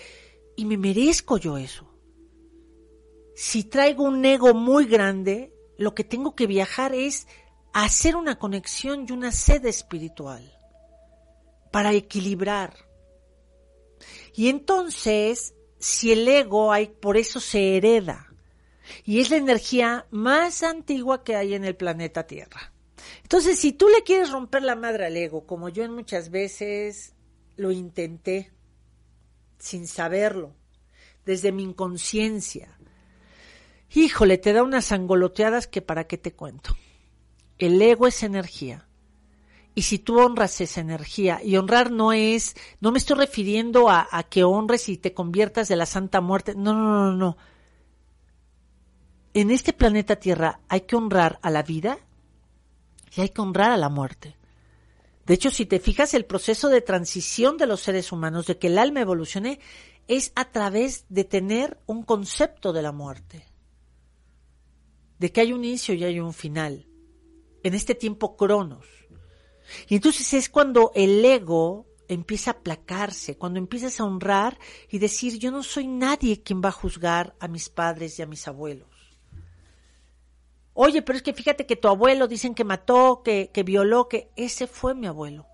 [0.56, 1.92] y me merezco yo eso.
[3.36, 7.28] Si traigo un ego muy grande, lo que tengo que viajar es
[7.74, 10.58] hacer una conexión y una sed espiritual
[11.72, 12.87] para equilibrar.
[14.36, 18.28] Y entonces, si el ego hay, por eso se hereda.
[19.04, 22.74] Y es la energía más antigua que hay en el planeta Tierra.
[23.24, 27.14] Entonces, si tú le quieres romper la madre al ego, como yo en muchas veces
[27.56, 28.52] lo intenté,
[29.58, 30.56] sin saberlo,
[31.26, 32.78] desde mi inconsciencia,
[33.94, 36.76] híjole, te da unas angoloteadas que para qué te cuento.
[37.58, 38.87] El ego es energía.
[39.78, 44.08] Y si tú honras esa energía, y honrar no es, no me estoy refiriendo a,
[44.28, 47.38] que honres y te conviertas de la santa muerte, no, no, no, no.
[49.36, 52.00] En este planeta Tierra hay que honrar a la vida
[53.16, 54.36] y hay que honrar a la muerte.
[55.28, 58.70] De hecho, si te fijas, el proceso de transición de los seres humanos, de que
[58.70, 59.60] el alma evolucione,
[60.08, 63.46] es a través de tener un concepto de la muerte,
[65.20, 66.88] de que hay un inicio y hay un final
[67.62, 68.88] en este tiempo cronos.
[69.88, 74.58] Y entonces es cuando el ego empieza a aplacarse, cuando empiezas a honrar
[74.90, 78.28] y decir, yo no soy nadie quien va a juzgar a mis padres y a
[78.28, 78.88] mis abuelos.
[80.74, 84.30] Oye, pero es que fíjate que tu abuelo dicen que mató, que, que violó, que
[84.36, 85.48] ese fue mi abuelo.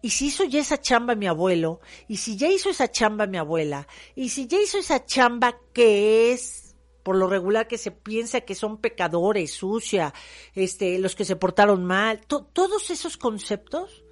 [0.00, 3.38] Y si hizo ya esa chamba mi abuelo, y si ya hizo esa chamba mi
[3.38, 6.67] abuela, y si ya hizo esa chamba que es
[7.08, 10.12] por lo regular que se piensa que son pecadores, sucia,
[10.52, 14.04] este, los que se portaron mal, todos esos conceptos,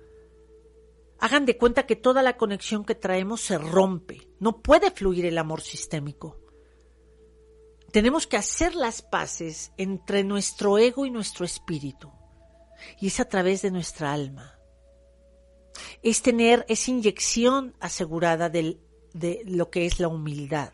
[1.19, 5.37] hagan de cuenta que toda la conexión que traemos se rompe, no puede fluir el
[5.37, 6.41] amor sistémico.
[7.93, 12.11] Tenemos que hacer las paces entre nuestro ego y nuestro espíritu,
[12.99, 14.59] y es a través de nuestra alma.
[16.03, 18.81] Es tener esa inyección asegurada de
[19.45, 20.73] lo que es la humildad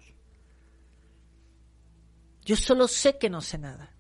[2.45, 3.95] yo solo sé que no sé nada.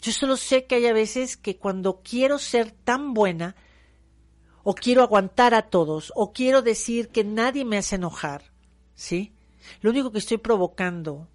[0.00, 3.56] Yo solo sé que hay a veces que cuando quiero ser tan buena,
[4.62, 8.52] o quiero aguantar a todos, o quiero decir que nadie me hace enojar,
[8.94, 9.34] ¿sí?
[9.80, 11.28] Lo único que estoy provocando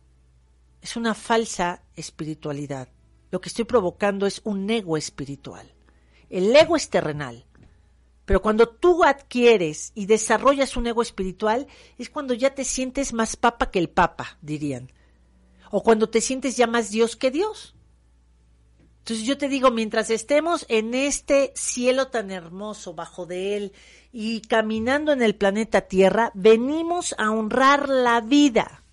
[0.81, 2.89] es una falsa espiritualidad.
[3.29, 5.71] Lo que estoy provocando es un ego espiritual.
[6.29, 7.45] El ego es terrenal.
[8.25, 13.35] Pero cuando tú adquieres y desarrollas un ego espiritual, es cuando ya te sientes más
[13.35, 14.91] papa que el papa, dirían
[15.71, 17.75] o cuando te sientes ya más Dios que Dios.
[18.99, 23.73] Entonces yo te digo, mientras estemos en este cielo tan hermoso bajo de él
[24.11, 28.83] y caminando en el planeta Tierra, venimos a honrar la vida.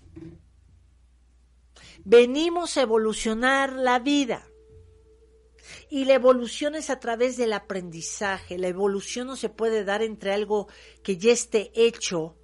[2.05, 4.47] Venimos a evolucionar la vida.
[5.91, 8.57] Y la evolución es a través del aprendizaje.
[8.57, 10.67] La evolución no se puede dar entre algo
[11.03, 12.35] que ya esté hecho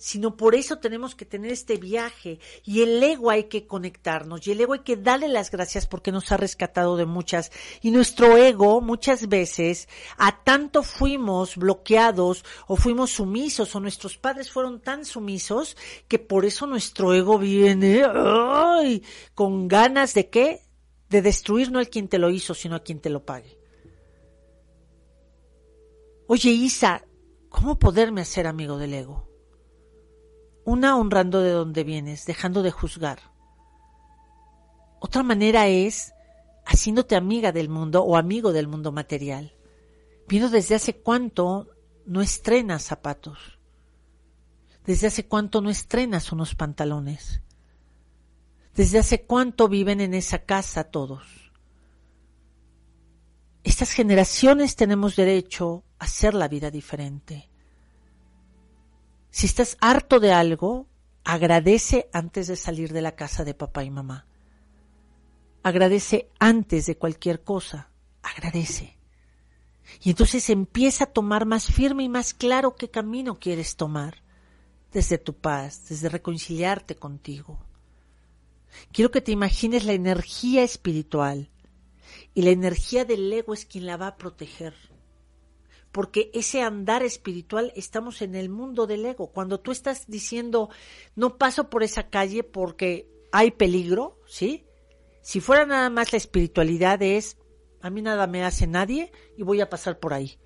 [0.00, 4.52] sino por eso tenemos que tener este viaje y el ego hay que conectarnos y
[4.52, 8.38] el ego hay que darle las gracias porque nos ha rescatado de muchas y nuestro
[8.38, 15.04] ego muchas veces a tanto fuimos bloqueados o fuimos sumisos o nuestros padres fueron tan
[15.04, 15.76] sumisos
[16.08, 18.02] que por eso nuestro ego viene
[19.34, 20.62] con ganas de qué?
[21.10, 23.58] De destruir no al quien te lo hizo, sino a quien te lo pague.
[26.26, 27.04] Oye, Isa,
[27.50, 29.29] ¿cómo poderme hacer amigo del ego?
[30.64, 33.20] Una honrando de donde vienes, dejando de juzgar.
[35.00, 36.12] Otra manera es
[36.64, 39.54] haciéndote amiga del mundo o amigo del mundo material.
[40.28, 41.68] Viendo desde hace cuánto
[42.06, 43.58] no estrenas zapatos.
[44.84, 47.42] Desde hace cuánto no estrenas unos pantalones.
[48.74, 51.50] Desde hace cuánto viven en esa casa todos.
[53.64, 57.49] Estas generaciones tenemos derecho a hacer la vida diferente.
[59.40, 60.86] Si estás harto de algo,
[61.24, 64.26] agradece antes de salir de la casa de papá y mamá.
[65.62, 67.88] Agradece antes de cualquier cosa.
[68.20, 68.98] Agradece.
[70.02, 74.22] Y entonces empieza a tomar más firme y más claro qué camino quieres tomar.
[74.92, 77.58] Desde tu paz, desde reconciliarte contigo.
[78.92, 81.48] Quiero que te imagines la energía espiritual.
[82.34, 84.89] Y la energía del ego es quien la va a proteger
[85.92, 89.32] porque ese andar espiritual estamos en el mundo del ego.
[89.32, 90.70] Cuando tú estás diciendo,
[91.16, 94.66] no paso por esa calle porque hay peligro, ¿sí?
[95.22, 97.38] Si fuera nada más la espiritualidad es,
[97.80, 100.38] a mí nada me hace nadie y voy a pasar por ahí.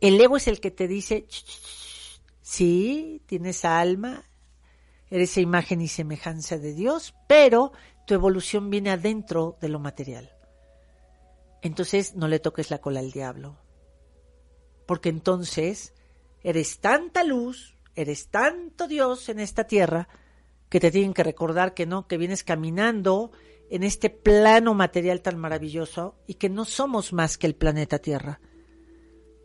[0.00, 1.26] El ego es el que te dice,
[2.40, 4.30] sí, tienes alma,
[5.10, 7.72] eres imagen y semejanza de Dios, pero
[8.06, 10.30] tu evolución viene adentro de lo material.
[11.62, 13.58] Entonces no le toques la cola al diablo.
[14.86, 15.92] Porque entonces
[16.42, 20.08] eres tanta luz, eres tanto Dios en esta tierra,
[20.68, 23.30] que te tienen que recordar que no, que vienes caminando
[23.70, 28.40] en este plano material tan maravilloso y que no somos más que el planeta Tierra.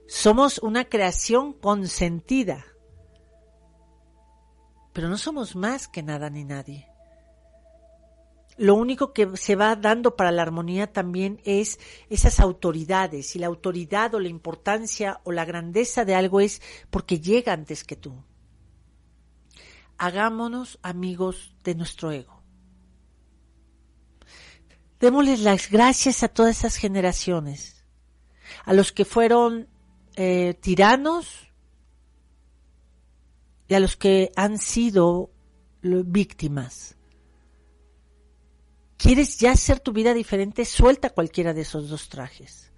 [0.07, 2.65] Somos una creación consentida,
[4.93, 6.90] pero no somos más que nada ni nadie.
[8.61, 11.79] Lo único que se va dando para la armonía también es
[12.11, 17.19] esas autoridades y la autoridad o la importancia o la grandeza de algo es porque
[17.19, 18.23] llega antes que tú.
[19.97, 22.43] Hagámonos amigos de nuestro ego.
[24.99, 27.83] Démosles las gracias a todas esas generaciones,
[28.63, 29.69] a los que fueron
[30.15, 31.51] eh, tiranos
[33.67, 35.31] y a los que han sido
[35.81, 36.95] víctimas.
[39.01, 40.63] ¿Quieres ya hacer tu vida diferente?
[40.63, 42.71] Suelta cualquiera de esos dos trajes.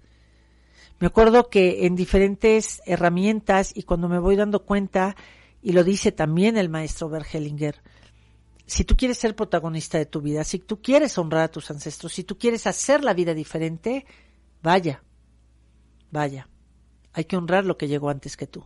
[0.98, 5.16] Me acuerdo que en diferentes herramientas y cuando me voy dando cuenta,
[5.60, 7.82] y lo dice también el maestro Bergelinger,
[8.64, 12.14] si tú quieres ser protagonista de tu vida, si tú quieres honrar a tus ancestros,
[12.14, 14.06] si tú quieres hacer la vida diferente,
[14.62, 15.04] vaya,
[16.10, 16.48] vaya.
[17.12, 18.64] Hay que honrar lo que llegó antes que tú.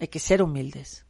[0.00, 1.06] Hay que ser humildes.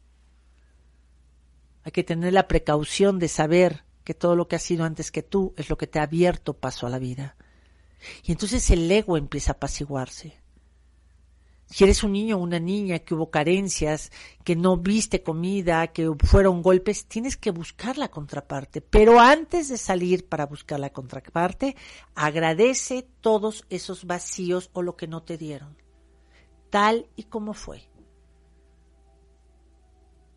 [1.85, 5.23] Hay que tener la precaución de saber que todo lo que ha sido antes que
[5.23, 7.37] tú es lo que te ha abierto paso a la vida.
[8.25, 10.41] Y entonces el ego empieza a apaciguarse.
[11.67, 14.11] Si eres un niño o una niña que hubo carencias,
[14.45, 18.83] que no viste comida, que fueron golpes, tienes que buscar la contraparte.
[18.83, 21.77] Pero antes de salir para buscar la contraparte,
[22.15, 25.83] agradece todos esos vacíos o lo que no te dieron
[26.73, 27.87] tal y como fue.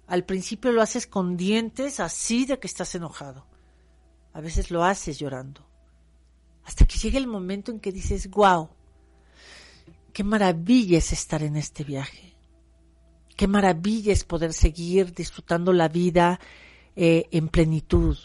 [0.05, 3.47] Al principio lo haces con dientes así de que estás enojado.
[4.35, 5.65] A veces lo haces llorando.
[6.65, 8.67] Hasta que llega el momento en que dices, wow,
[10.11, 12.35] qué maravilla es estar en este viaje.
[13.37, 16.41] Qué maravilla es poder seguir disfrutando la vida
[16.97, 18.17] eh, en plenitud,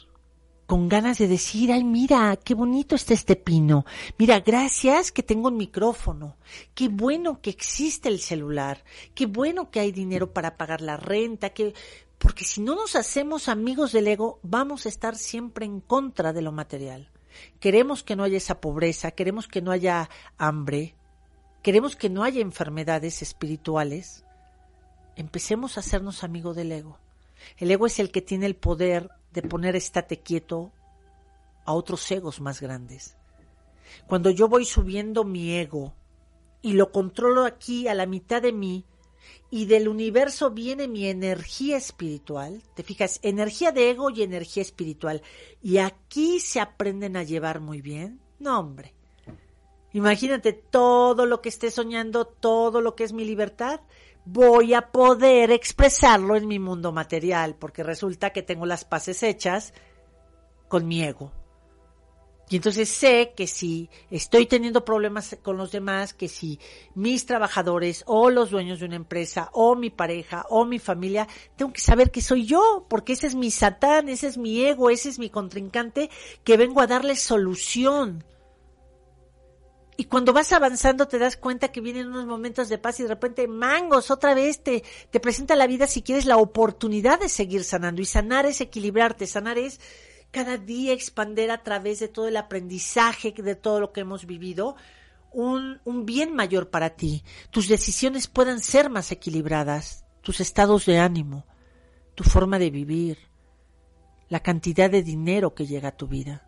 [0.66, 3.86] con ganas de decir, ay, mira, qué bonito está este pino.
[4.18, 6.38] Mira, gracias que tengo un micrófono.
[6.74, 8.82] Qué bueno que existe el celular.
[9.14, 11.50] Qué bueno que hay dinero para pagar la renta.
[11.50, 11.72] Que...
[12.20, 16.42] Porque si no nos hacemos amigos del ego, vamos a estar siempre en contra de
[16.42, 17.08] lo material.
[17.60, 20.94] Queremos que no haya esa pobreza, queremos que no haya hambre,
[21.62, 24.22] queremos que no haya enfermedades espirituales.
[25.16, 26.98] Empecemos a hacernos amigos del ego.
[27.56, 30.72] El ego es el que tiene el poder de poner estate quieto
[31.64, 33.16] a otros egos más grandes.
[34.06, 35.94] Cuando yo voy subiendo mi ego
[36.60, 38.84] y lo controlo aquí a la mitad de mí
[39.50, 45.22] y del universo viene mi energía espiritual, te fijas, energía de ego y energía espiritual,
[45.60, 48.94] y aquí se aprenden a llevar muy bien, no hombre.
[49.92, 53.80] Imagínate todo lo que esté soñando, todo lo que es mi libertad,
[54.24, 59.74] voy a poder expresarlo en mi mundo material, porque resulta que tengo las paces hechas
[60.68, 61.32] con mi ego.
[62.50, 66.58] Y entonces sé que si estoy teniendo problemas con los demás, que si
[66.96, 71.72] mis trabajadores o los dueños de una empresa o mi pareja o mi familia, tengo
[71.72, 75.10] que saber que soy yo, porque ese es mi satán, ese es mi ego, ese
[75.10, 76.10] es mi contrincante,
[76.42, 78.24] que vengo a darle solución.
[79.96, 83.10] Y cuando vas avanzando te das cuenta que vienen unos momentos de paz y de
[83.10, 87.62] repente, mangos, otra vez te, te presenta la vida si quieres la oportunidad de seguir
[87.62, 88.02] sanando.
[88.02, 89.78] Y sanar es equilibrarte, sanar es
[90.30, 94.76] cada día expander a través de todo el aprendizaje, de todo lo que hemos vivido,
[95.32, 97.24] un, bien mayor para ti.
[97.50, 101.46] Tus decisiones puedan ser más equilibradas, tus estados de ánimo,
[102.14, 103.18] tu forma de vivir,
[104.28, 106.46] la cantidad de dinero que llega a tu vida.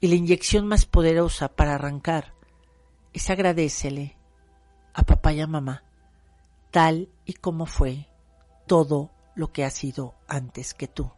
[0.00, 2.34] Y la inyección más poderosa para arrancar
[3.12, 4.16] es agradecele
[4.94, 5.84] a papá y a mamá,
[6.72, 8.08] tal y como fue
[8.66, 11.10] todo lo que ha sido antes que tú.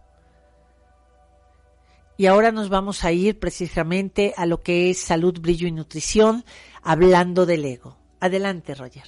[2.16, 6.44] Y ahora nos vamos a ir precisamente a lo que es salud, brillo y nutrición,
[6.82, 7.96] hablando del ego.
[8.20, 9.04] Adelante, Roger.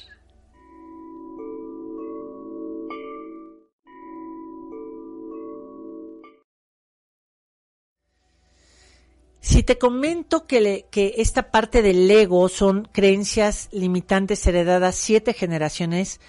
[9.41, 16.21] Si te comento que, que esta parte del ego son creencias limitantes heredadas siete generaciones,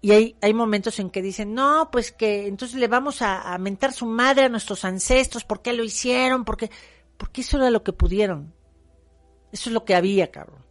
[0.00, 3.58] y hay, hay momentos en que dicen, no, pues que entonces le vamos a, a
[3.58, 6.44] mentar su madre a nuestros ancestros, ¿por qué lo hicieron?
[6.44, 6.70] Porque,
[7.16, 8.54] porque eso era lo que pudieron.
[9.50, 10.64] Eso es lo que había, cabrón.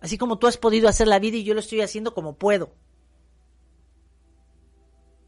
[0.00, 2.74] Así como tú has podido hacer la vida y yo lo estoy haciendo como puedo.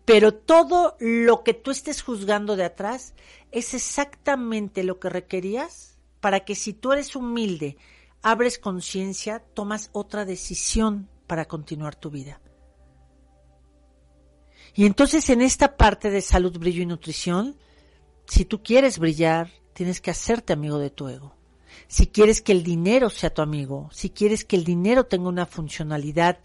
[0.05, 3.15] Pero todo lo que tú estés juzgando de atrás
[3.51, 7.77] es exactamente lo que requerías para que si tú eres humilde,
[8.23, 12.41] abres conciencia, tomas otra decisión para continuar tu vida.
[14.77, 17.57] Y entonces en esta parte de salud, brillo y nutrición,
[18.27, 21.35] si tú quieres brillar, tienes que hacerte amigo de tu ego.
[21.89, 25.47] Si quieres que el dinero sea tu amigo, si quieres que el dinero tenga una
[25.47, 26.39] funcionalidad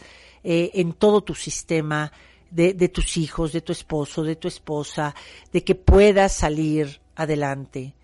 [0.44, 2.12] eh, en todo tu sistema,
[2.52, 5.16] de, de tus hijos, de tu esposo, de tu esposa,
[5.52, 7.96] de que puedas salir adelante,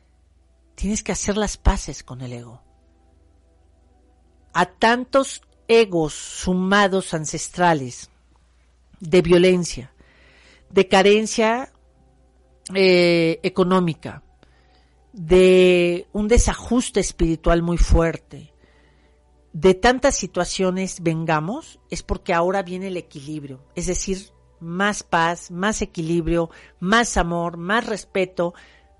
[0.75, 2.61] tienes que hacer las paces con el ego.
[4.53, 8.09] A tantos egos sumados ancestrales
[8.99, 9.91] de violencia,
[10.69, 11.71] de carencia
[12.73, 14.23] eh, económica,
[15.13, 18.53] de un desajuste espiritual muy fuerte,
[19.53, 25.81] de tantas situaciones vengamos, es porque ahora viene el equilibrio, es decir, más paz, más
[25.81, 26.49] equilibrio,
[26.79, 28.53] más amor, más respeto,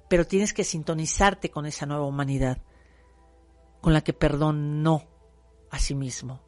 [0.09, 2.59] pero tienes que sintonizarte con esa nueva humanidad,
[3.81, 5.03] con la que perdonó
[5.69, 6.41] a sí mismo,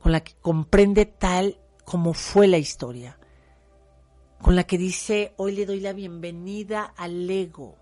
[0.00, 3.18] con la que comprende tal como fue la historia,
[4.42, 7.76] con la que dice, hoy le doy la bienvenida al ego.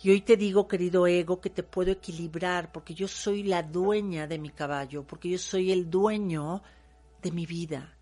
[0.00, 4.28] Y hoy te digo, querido ego, que te puedo equilibrar porque yo soy la dueña
[4.28, 6.62] de mi caballo, porque yo soy el dueño
[7.20, 7.96] de mi vida.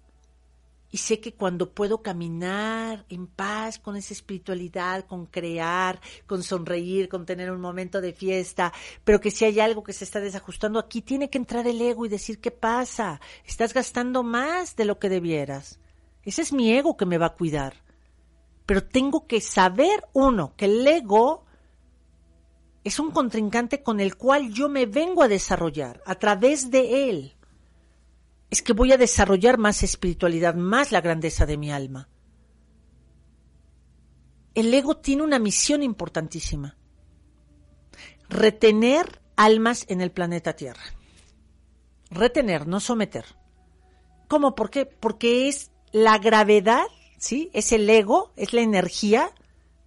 [0.90, 7.08] Y sé que cuando puedo caminar en paz con esa espiritualidad, con crear, con sonreír,
[7.08, 8.74] con tener un momento de fiesta,
[9.04, 12.04] pero que si hay algo que se está desajustando, aquí tiene que entrar el ego
[12.04, 13.22] y decir, ¿qué pasa?
[13.46, 15.78] Estás gastando más de lo que debieras.
[16.24, 17.74] Ese es mi ego que me va a cuidar.
[18.66, 21.44] Pero tengo que saber, uno, que el ego
[22.84, 27.36] es un contrincante con el cual yo me vengo a desarrollar a través de él.
[28.50, 32.08] Es que voy a desarrollar más espiritualidad, más la grandeza de mi alma.
[34.54, 36.76] El ego tiene una misión importantísima.
[38.28, 40.82] Retener almas en el planeta Tierra.
[42.10, 43.24] Retener, no someter.
[44.28, 44.54] ¿Cómo?
[44.54, 44.84] ¿Por qué?
[44.84, 46.84] Porque es la gravedad,
[47.18, 47.50] ¿sí?
[47.52, 49.30] Es el ego, es la energía.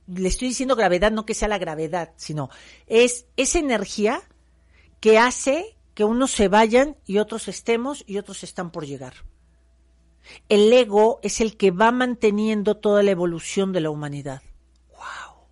[0.07, 2.49] Le estoy diciendo gravedad, no que sea la gravedad, sino
[2.87, 4.21] es esa energía
[4.99, 9.13] que hace que unos se vayan y otros estemos y otros están por llegar.
[10.49, 14.41] El ego es el que va manteniendo toda la evolución de la humanidad.
[14.89, 15.47] ¡Wow!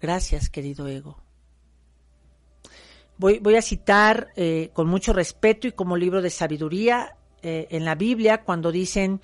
[0.00, 1.22] Gracias, querido ego.
[3.18, 7.94] Voy, a citar eh, con mucho respeto y como libro de sabiduría eh, en la
[7.94, 9.20] Biblia cuando dicen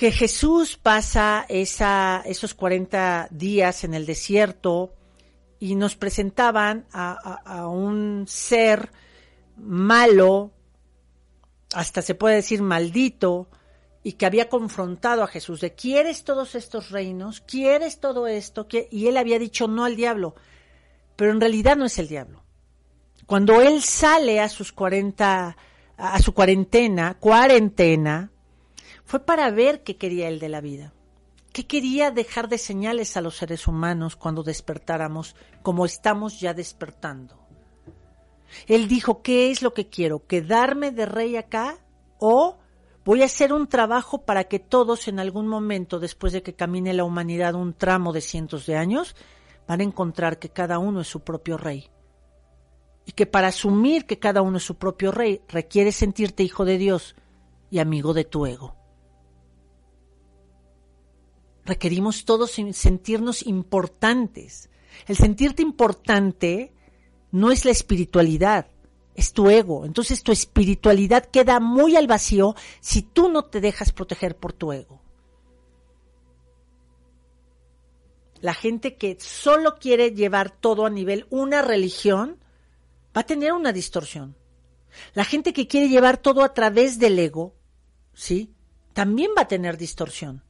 [0.00, 4.94] que Jesús pasa esos 40 días en el desierto
[5.58, 8.90] y nos presentaban a, un ser
[9.58, 10.52] malo,
[11.74, 13.50] hasta se puede decir maldito,
[14.02, 17.42] y que había confrontado a Jesús de ¿quieres todos estos reinos?
[17.42, 18.66] ¿Quieres todo esto?
[18.90, 20.34] Y él había dicho no al diablo,
[21.14, 22.42] pero en realidad no es el diablo.
[23.26, 25.58] Cuando él sale a sus 40
[26.00, 28.30] a su cuarentena, cuarentena,
[29.04, 30.92] fue para ver qué quería él de la vida.
[31.52, 37.40] ¿Qué quería dejar de señales a los seres humanos cuando despertáramos como estamos ya despertando?
[38.66, 40.26] Él dijo, ¿qué es lo que quiero?
[40.26, 41.78] ¿Quedarme de rey acá?
[42.18, 42.58] ¿O
[43.04, 46.94] voy a hacer un trabajo para que todos en algún momento, después de que camine
[46.94, 49.16] la humanidad un tramo de cientos de años,
[49.66, 51.90] van a encontrar que cada uno es su propio rey?
[53.10, 56.78] Y que para asumir que cada uno es su propio rey requiere sentirte hijo de
[56.78, 57.16] Dios
[57.68, 58.76] y amigo de tu ego.
[61.64, 64.70] Requerimos todos sentirnos importantes.
[65.08, 66.72] El sentirte importante
[67.32, 68.68] no es la espiritualidad,
[69.16, 69.84] es tu ego.
[69.84, 74.72] Entonces tu espiritualidad queda muy al vacío si tú no te dejas proteger por tu
[74.72, 75.02] ego.
[78.40, 82.38] La gente que solo quiere llevar todo a nivel una religión,
[83.16, 84.36] va a tener una distorsión.
[85.14, 87.54] La gente que quiere llevar todo a través del ego,
[88.12, 88.54] ¿sí?
[88.92, 90.42] También va a tener distorsión.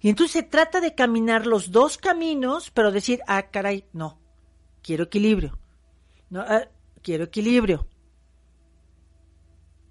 [0.00, 4.20] Y entonces se trata de caminar los dos caminos, pero decir, ah, caray, no,
[4.82, 5.58] quiero equilibrio.
[6.30, 6.68] No, ah,
[7.02, 7.86] quiero equilibrio.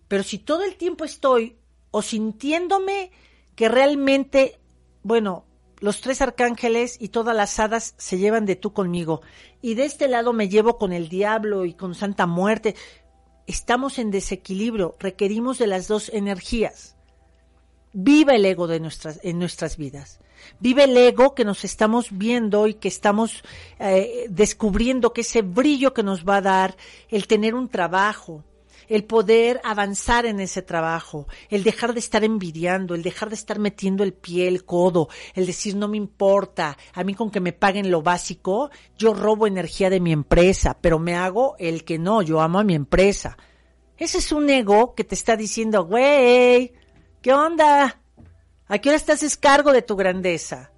[0.07, 1.57] Pero si todo el tiempo estoy
[1.91, 3.11] o sintiéndome
[3.55, 4.59] que realmente,
[5.03, 5.45] bueno,
[5.79, 9.21] los tres arcángeles y todas las hadas se llevan de tú conmigo.
[9.61, 12.75] Y de este lado me llevo con el diablo y con Santa Muerte.
[13.47, 16.95] Estamos en desequilibrio, requerimos de las dos energías.
[17.93, 20.19] Viva el ego de nuestras, en nuestras vidas.
[20.59, 23.43] Vive el ego que nos estamos viendo y que estamos
[23.79, 26.77] eh, descubriendo que ese brillo que nos va a dar
[27.09, 28.43] el tener un trabajo,
[28.87, 33.59] el poder avanzar en ese trabajo, el dejar de estar envidiando, el dejar de estar
[33.59, 37.53] metiendo el pie, el codo, el decir no me importa, a mí con que me
[37.53, 42.21] paguen lo básico, yo robo energía de mi empresa, pero me hago el que no,
[42.21, 43.37] yo amo a mi empresa.
[43.97, 46.73] Ese es un ego que te está diciendo, güey,
[47.21, 48.01] ¿qué onda?
[48.67, 50.71] ¿A qué hora estás cargo de tu grandeza?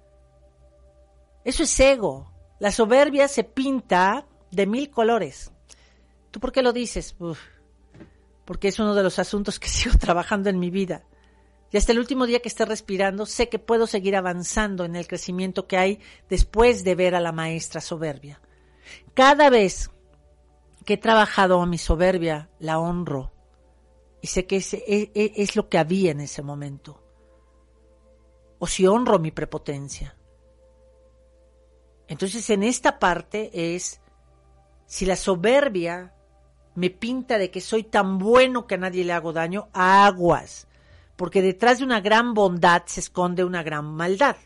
[1.44, 2.30] Eso es ego.
[2.58, 5.50] La soberbia se pinta de mil colores.
[6.30, 7.14] ¿Tú por qué lo dices?
[8.48, 11.04] Porque es uno de los asuntos que sigo trabajando en mi vida.
[11.70, 15.06] Y hasta el último día que esté respirando, sé que puedo seguir avanzando en el
[15.06, 18.40] crecimiento que hay después de ver a la maestra soberbia.
[19.12, 19.90] Cada vez
[20.86, 23.34] que he trabajado a mi soberbia, la honro.
[24.22, 27.04] Y sé que es, e, es lo que había en ese momento.
[28.60, 30.16] O si honro mi prepotencia.
[32.06, 34.00] Entonces en esta parte es,
[34.86, 36.14] si la soberbia
[36.78, 40.68] me pinta de que soy tan bueno que a nadie le hago daño, aguas,
[41.16, 44.36] porque detrás de una gran bondad se esconde una gran maldad.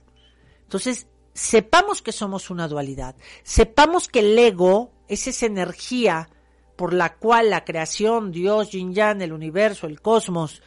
[0.62, 6.30] Entonces, sepamos que somos una dualidad, sepamos que el ego es esa energía
[6.74, 10.62] por la cual la creación, Dios, Yin Yang, el universo, el cosmos,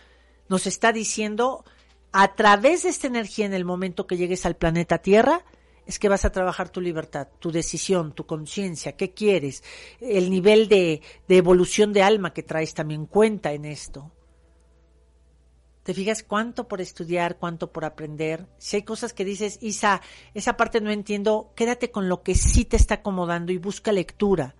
[0.47, 1.65] nos está diciendo,
[2.11, 5.43] a través de esta energía en el momento que llegues al planeta Tierra,
[5.85, 9.63] es que vas a trabajar tu libertad, tu decisión, tu conciencia, qué quieres,
[9.99, 14.11] el nivel de, de, evolución de alma que traes también cuenta en esto.
[15.83, 18.47] ¿Te fijas cuánto por estudiar, cuánto por aprender?
[18.57, 20.01] Si hay cosas que dices, Isa,
[20.33, 24.55] esa parte no entiendo, quédate con lo que sí te está acomodando y busca lectura.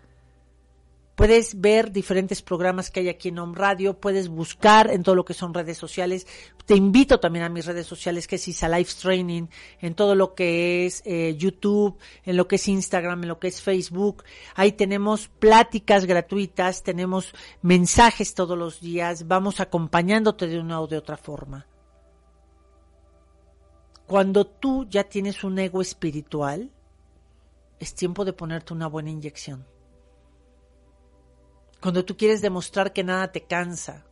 [1.16, 5.24] Puedes ver diferentes programas que hay aquí en Home Radio, puedes buscar en todo lo
[5.24, 6.28] que son redes sociales.
[6.66, 9.48] Te invito también a mis redes sociales, que es Isa Live Training,
[9.80, 13.48] en todo lo que es eh, YouTube, en lo que es Instagram, en lo que
[13.48, 14.26] es Facebook.
[14.56, 20.98] Ahí tenemos pláticas gratuitas, tenemos mensajes todos los días, vamos acompañándote de una o de
[20.98, 21.66] otra forma.
[24.06, 26.72] Cuando tú ya tienes un ego espiritual,
[27.80, 29.66] es tiempo de ponerte una buena inyección
[31.86, 34.08] cuando tú quieres demostrar que nada te cansa,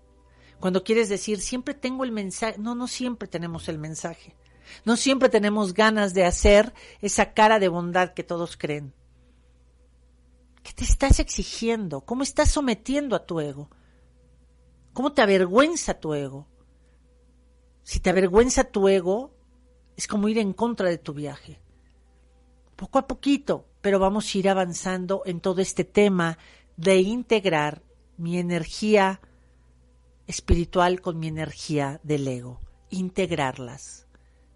[0.59, 4.36] cuando quieres decir, siempre tengo el mensaje, no, no siempre tenemos el mensaje,
[4.86, 6.71] no siempre tenemos ganas de hacer
[7.01, 8.93] esa cara de bondad que todos creen.
[10.61, 12.01] ¿Qué te estás exigiendo?
[12.01, 13.71] ¿Cómo estás sometiendo a tu ego?
[14.93, 16.45] ¿Cómo te avergüenza tu ego?
[17.82, 19.34] Si te avergüenza tu ego,
[19.97, 21.59] es como ir en contra de tu viaje.
[22.76, 26.38] Poco a poquito, pero vamos a ir avanzando en todo este tema
[26.78, 27.84] de integrar
[28.17, 29.21] mi energía
[30.28, 32.59] espiritual con mi energía del ego,
[32.89, 34.07] integrarlas,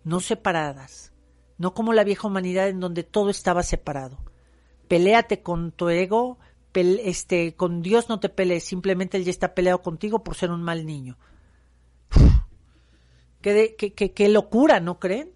[0.04, 1.12] no separadas,
[1.58, 4.18] no como la vieja humanidad en donde todo estaba separado.
[4.88, 6.38] Peléate con tu ego,
[6.74, 10.62] este, con Dios no te pelees, simplemente Él ya está peleado contigo por ser un
[10.62, 11.18] mal niño.
[13.42, 15.32] qué, locura, ¿no creen?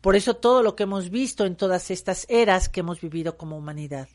[0.00, 3.56] Por eso todo lo que hemos visto en todas estas eras que hemos vivido como
[3.56, 4.08] humanidad.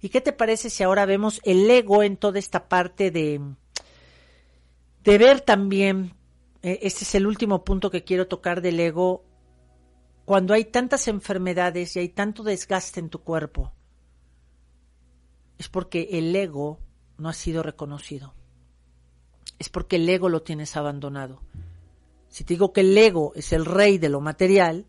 [0.00, 3.40] ¿Y qué te parece si ahora vemos el ego en toda esta parte de,
[5.04, 6.14] de ver también,
[6.62, 9.24] eh, este es el último punto que quiero tocar del ego,
[10.24, 13.72] cuando hay tantas enfermedades y hay tanto desgaste en tu cuerpo,
[15.58, 16.78] es porque el ego
[17.18, 18.34] no ha sido reconocido.
[19.58, 21.42] Es porque el ego lo tienes abandonado.
[22.28, 24.86] Si te digo que el ego es el rey de lo material,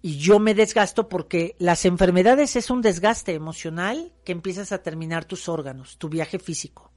[0.00, 5.24] y yo me desgasto porque las enfermedades es un desgaste emocional que empiezas a terminar
[5.24, 6.92] tus órganos, tu viaje físico.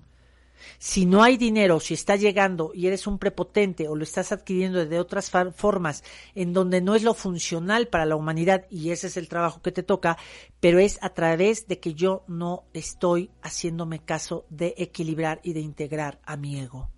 [0.78, 4.86] Si no hay dinero, si está llegando y eres un prepotente o lo estás adquiriendo
[4.86, 6.04] de otras formas
[6.36, 9.72] en donde no es lo funcional para la humanidad y ese es el trabajo que
[9.72, 10.18] te toca,
[10.60, 15.62] pero es a través de que yo no estoy haciéndome caso de equilibrar y de
[15.62, 16.89] integrar a mi ego.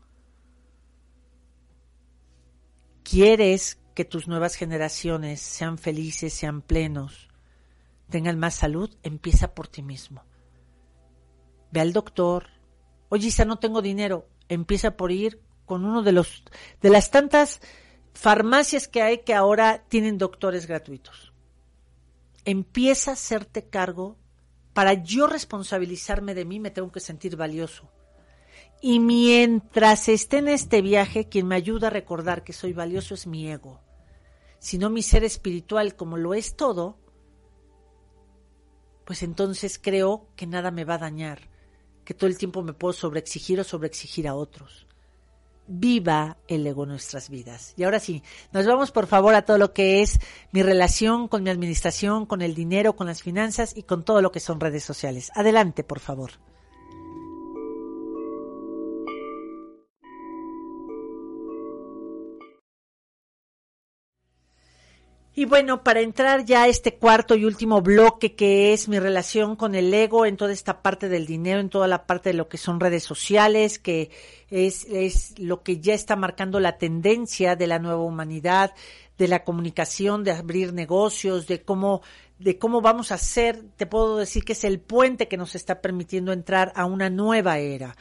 [3.04, 7.30] ¿Quieres que tus nuevas generaciones sean felices, sean plenos,
[8.10, 10.24] tengan más salud, empieza por ti mismo.
[11.72, 12.48] Ve al doctor.
[13.10, 14.28] Oye, Isa, no tengo dinero.
[14.50, 16.44] Empieza por ir con uno de los
[16.82, 17.62] de las tantas
[18.14, 21.34] farmacias que hay que ahora tienen doctores gratuitos.
[22.46, 24.18] Empieza a hacerte cargo
[24.74, 27.90] para yo responsabilizarme de mí, me tengo que sentir valioso.
[28.86, 33.28] Y mientras esté en este viaje, quien me ayuda a recordar que soy valioso es
[33.28, 33.80] mi ego,
[34.60, 36.98] sino mi ser espiritual como lo es todo,
[39.06, 41.50] pues entonces creo que nada me va a dañar,
[42.04, 44.86] que todo el tiempo me puedo sobreexigir o sobreexigir a otros.
[45.66, 47.74] Viva el ego en nuestras vidas.
[47.78, 48.22] Y ahora sí,
[48.52, 50.20] nos vamos por favor a todo lo que es
[50.52, 54.34] mi relación con mi administración, con el dinero, con las finanzas y con todo lo
[54.34, 55.32] que son redes sociales.
[55.36, 56.32] Adelante, por favor.
[65.36, 69.56] Y bueno, para entrar ya a este cuarto y último bloque que es mi relación
[69.56, 72.48] con el ego en toda esta parte del dinero, en toda la parte de lo
[72.48, 74.12] que son redes sociales, que
[74.52, 78.76] es, es lo que ya está marcando la tendencia de la nueva humanidad,
[79.18, 82.04] de la comunicación, de abrir negocios, de cómo,
[82.38, 85.82] de cómo vamos a hacer, te puedo decir que es el puente que nos está
[85.82, 87.96] permitiendo entrar a una nueva era.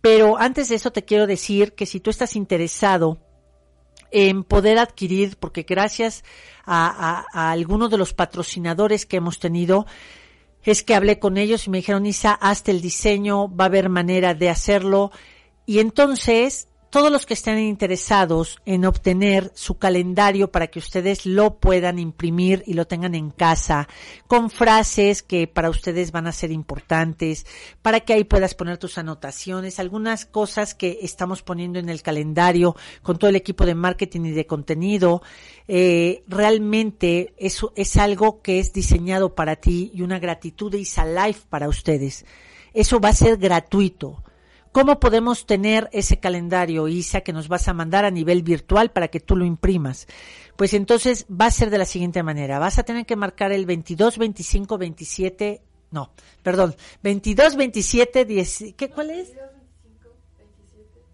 [0.00, 3.25] Pero antes de eso te quiero decir que si tú estás interesado
[4.10, 6.24] en poder adquirir, porque gracias
[6.64, 9.86] a, a, algunos de los patrocinadores que hemos tenido,
[10.62, 13.88] es que hablé con ellos y me dijeron, Isa, hasta el diseño, va a haber
[13.88, 15.12] manera de hacerlo.
[15.64, 21.58] Y entonces todos los que estén interesados en obtener su calendario para que ustedes lo
[21.58, 23.88] puedan imprimir y lo tengan en casa,
[24.26, 27.46] con frases que para ustedes van a ser importantes,
[27.82, 32.76] para que ahí puedas poner tus anotaciones, algunas cosas que estamos poniendo en el calendario
[33.02, 35.22] con todo el equipo de marketing y de contenido.
[35.68, 41.04] Eh, realmente eso es algo que es diseñado para ti y una gratitud de Isa
[41.04, 42.24] Life para ustedes.
[42.72, 44.22] Eso va a ser gratuito
[44.72, 49.08] ¿Cómo podemos tener ese calendario, Isa, que nos vas a mandar a nivel virtual para
[49.08, 50.06] que tú lo imprimas?
[50.56, 52.58] Pues entonces va a ser de la siguiente manera.
[52.58, 56.10] Vas a tener que marcar el 22, 25, 27, no,
[56.42, 59.32] perdón, 22, 27, 10, ¿qué, cuál es?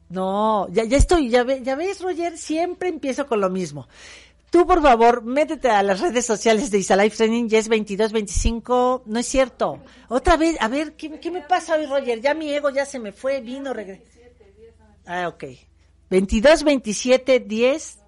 [0.08, 3.88] No, ya, ya estoy, ya, ya ves, Roger, siempre empiezo con lo mismo.
[4.52, 9.18] Tú, por favor, métete a las redes sociales de Isalife Training, ya es 2225, no
[9.18, 9.82] es cierto.
[10.08, 12.20] Otra vez, a ver, ¿qué, ¿qué, me pasa hoy, Roger?
[12.20, 14.02] Ya mi ego ya se me fue, vino, regresó.
[15.06, 15.44] Ah, ok.
[16.10, 17.98] 2227 10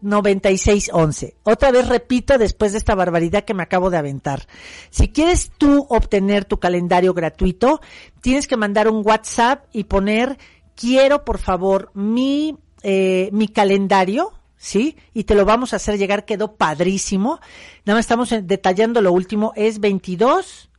[0.00, 1.36] 96 11.
[1.42, 4.46] Otra vez repito después de esta barbaridad que me acabo de aventar.
[4.88, 7.82] Si quieres tú obtener tu calendario gratuito,
[8.22, 10.38] tienes que mandar un WhatsApp y poner
[10.74, 14.32] quiero por favor mi eh, mi calendario
[14.62, 14.96] ¿sí?
[15.12, 17.40] Y te lo vamos a hacer llegar, quedó padrísimo.
[17.84, 20.70] Nada más estamos detallando lo último, es 22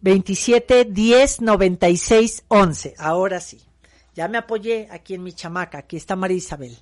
[0.00, 2.94] 27 10 96 11.
[2.96, 3.60] Ahora sí.
[4.14, 6.78] Ya me apoyé aquí en mi chamaca, aquí está María Isabel.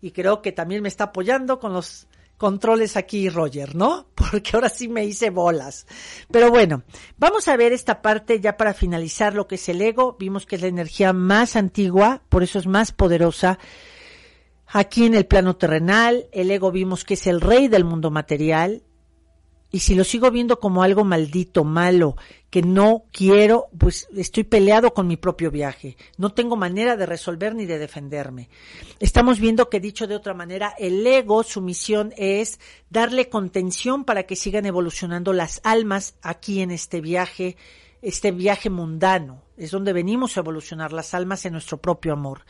[0.00, 2.06] Y creo que también me está apoyando con los
[2.38, 4.08] controles aquí Roger, ¿no?
[4.14, 5.86] Porque ahora sí me hice bolas.
[6.30, 6.82] Pero bueno,
[7.18, 10.16] vamos a ver esta parte ya para finalizar lo que es el ego.
[10.18, 13.58] Vimos que es la energía más antigua, por eso es más poderosa
[14.78, 18.82] Aquí en el plano terrenal, el ego vimos que es el rey del mundo material,
[19.70, 22.16] y si lo sigo viendo como algo maldito, malo,
[22.50, 25.96] que no quiero, pues estoy peleado con mi propio viaje.
[26.18, 28.50] No tengo manera de resolver ni de defenderme.
[29.00, 32.60] Estamos viendo que dicho de otra manera, el ego, su misión es
[32.90, 37.56] darle contención para que sigan evolucionando las almas aquí en este viaje,
[38.02, 39.42] este viaje mundano.
[39.56, 42.42] Es donde venimos a evolucionar las almas en nuestro propio amor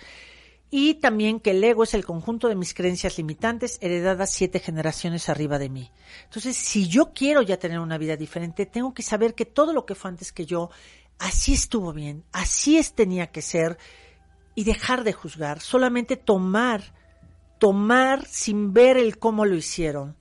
[0.70, 5.28] y también que el ego es el conjunto de mis creencias limitantes heredadas siete generaciones
[5.28, 5.90] arriba de mí.
[6.24, 9.86] Entonces, si yo quiero ya tener una vida diferente, tengo que saber que todo lo
[9.86, 10.70] que fue antes que yo,
[11.18, 13.78] así estuvo bien, así es tenía que ser
[14.54, 16.94] y dejar de juzgar, solamente tomar,
[17.58, 20.16] tomar sin ver el cómo lo hicieron,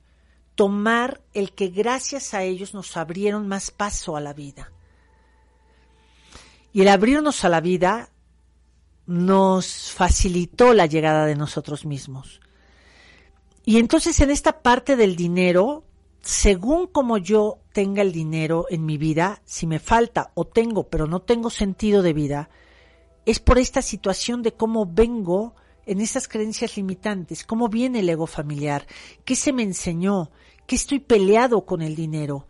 [0.54, 4.72] tomar el que gracias a ellos nos abrieron más paso a la vida.
[6.72, 8.10] Y el abrirnos a la vida
[9.06, 12.40] nos facilitó la llegada de nosotros mismos.
[13.64, 15.84] Y entonces en esta parte del dinero,
[16.20, 21.06] según como yo tenga el dinero en mi vida, si me falta o tengo, pero
[21.06, 22.50] no tengo sentido de vida,
[23.24, 25.54] es por esta situación de cómo vengo
[25.84, 28.86] en esas creencias limitantes, cómo viene el ego familiar,
[29.24, 30.30] qué se me enseñó,
[30.66, 32.46] qué estoy peleado con el dinero.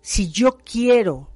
[0.00, 1.28] Si yo quiero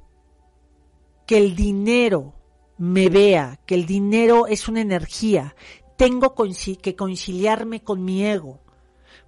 [1.26, 2.35] que el dinero
[2.78, 5.54] me vea que el dinero es una energía,
[5.96, 6.34] tengo
[6.82, 8.60] que conciliarme con mi ego,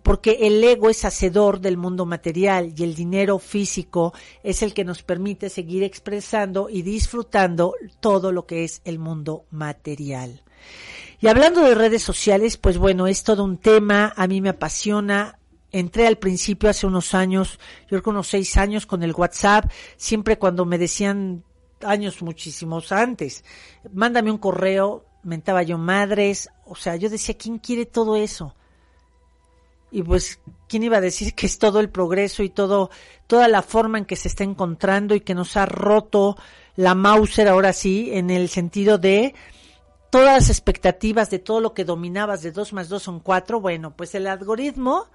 [0.03, 4.85] porque el ego es hacedor del mundo material y el dinero físico es el que
[4.85, 10.43] nos permite seguir expresando y disfrutando todo lo que es el mundo material.
[11.21, 15.39] Y hablando de redes sociales, pues bueno, es todo un tema, a mí me apasiona,
[15.73, 19.71] entré al principio hace unos años, yo creo que unos seis años con el WhatsApp,
[19.97, 21.45] siempre cuando me decían
[21.83, 23.45] años muchísimos antes.
[23.93, 28.55] Mándame un correo, mentaba yo madres, o sea, yo decía, ¿quién quiere todo eso?
[29.91, 32.91] Y pues, ¿quién iba a decir que es todo el progreso y todo,
[33.27, 36.37] toda la forma en que se está encontrando y que nos ha roto
[36.77, 39.35] la Mauser ahora sí, en el sentido de
[40.11, 43.97] todas las expectativas de todo lo que dominabas de dos más dos son cuatro, bueno,
[43.97, 45.07] pues el algoritmo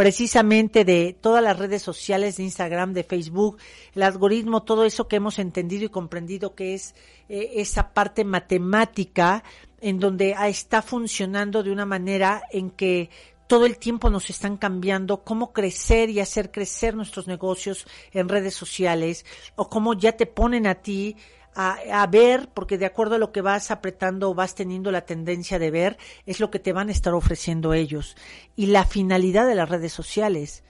[0.00, 3.58] precisamente de todas las redes sociales de Instagram, de Facebook,
[3.94, 6.94] el algoritmo, todo eso que hemos entendido y comprendido que es
[7.28, 9.44] eh, esa parte matemática
[9.82, 13.10] en donde está funcionando de una manera en que
[13.46, 18.54] todo el tiempo nos están cambiando cómo crecer y hacer crecer nuestros negocios en redes
[18.54, 21.14] sociales o cómo ya te ponen a ti
[21.54, 25.58] a, ver, porque de acuerdo a lo que vas apretando o vas teniendo la tendencia
[25.58, 28.16] de ver, es lo que te van a estar ofreciendo ellos.
[28.56, 30.62] Y la finalidad de las redes sociales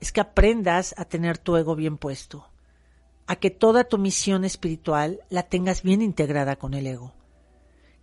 [0.00, 2.50] es que aprendas a tener tu ego bien puesto,
[3.26, 7.14] a que toda tu misión espiritual la tengas bien integrada con el ego,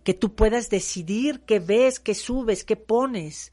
[0.02, 3.52] que tú puedas decidir qué ves, qué subes, qué pones.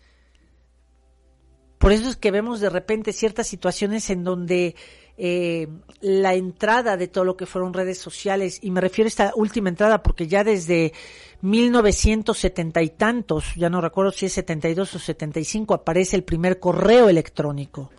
[1.77, 4.75] Por eso es que vemos de repente ciertas situaciones en donde
[5.23, 5.67] eh,
[5.99, 9.69] la entrada de todo lo que fueron redes sociales, y me refiero a esta última
[9.69, 10.93] entrada porque ya desde
[11.41, 17.07] 1970 y tantos, ya no recuerdo si es 72 o 75, aparece el primer correo
[17.07, 17.91] electrónico.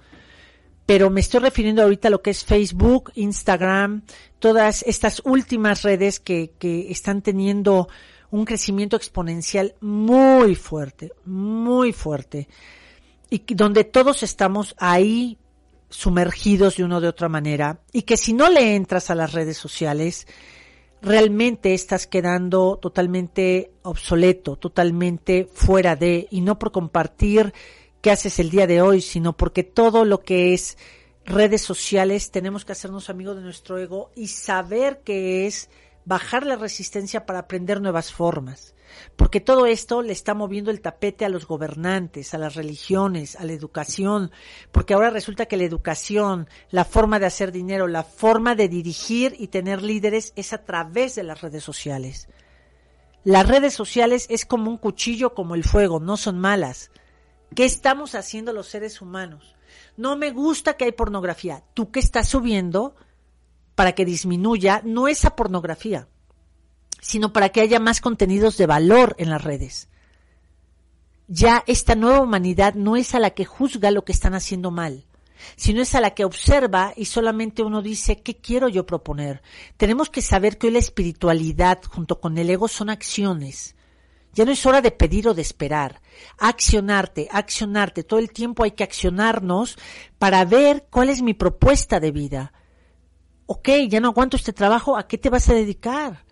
[0.84, 4.02] Pero me estoy refiriendo ahorita a lo que es Facebook, Instagram,
[4.40, 7.86] todas estas últimas redes que, que están teniendo
[8.32, 12.48] un crecimiento exponencial muy fuerte, muy fuerte,
[13.30, 15.38] y donde todos estamos ahí
[15.92, 19.58] sumergidos de una de otra manera y que si no le entras a las redes
[19.58, 20.26] sociales,
[21.02, 27.52] realmente estás quedando totalmente obsoleto, totalmente fuera de, y no por compartir
[28.00, 30.78] qué haces el día de hoy, sino porque todo lo que es
[31.24, 35.68] redes sociales tenemos que hacernos amigos de nuestro ego y saber que es
[36.04, 38.74] bajar la resistencia para aprender nuevas formas
[39.16, 43.44] porque todo esto le está moviendo el tapete a los gobernantes, a las religiones, a
[43.44, 44.30] la educación,
[44.70, 49.34] porque ahora resulta que la educación, la forma de hacer dinero, la forma de dirigir
[49.38, 52.28] y tener líderes es a través de las redes sociales.
[53.24, 56.90] Las redes sociales es como un cuchillo como el fuego, no son malas.
[57.54, 59.54] ¿Qué estamos haciendo los seres humanos?
[59.96, 61.62] No me gusta que hay pornografía.
[61.74, 62.96] ¿Tú qué estás subiendo
[63.74, 64.80] para que disminuya?
[64.84, 66.08] No esa pornografía
[67.02, 69.88] sino para que haya más contenidos de valor en las redes.
[71.26, 75.04] Ya esta nueva humanidad no es a la que juzga lo que están haciendo mal,
[75.56, 79.42] sino es a la que observa y solamente uno dice, ¿qué quiero yo proponer?
[79.76, 83.74] Tenemos que saber que hoy la espiritualidad junto con el ego son acciones.
[84.32, 86.00] Ya no es hora de pedir o de esperar.
[86.38, 88.04] Accionarte, accionarte.
[88.04, 89.76] Todo el tiempo hay que accionarnos
[90.18, 92.52] para ver cuál es mi propuesta de vida.
[93.46, 96.24] Ok, ya no aguanto este trabajo, ¿a qué te vas a dedicar?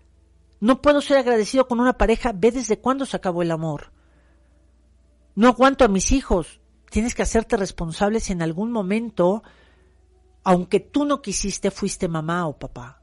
[0.61, 3.91] No puedo ser agradecido con una pareja, ve desde cuándo se acabó el amor.
[5.33, 6.61] No aguanto a mis hijos.
[6.91, 9.41] Tienes que hacerte responsable si en algún momento,
[10.43, 13.01] aunque tú no quisiste, fuiste mamá o papá.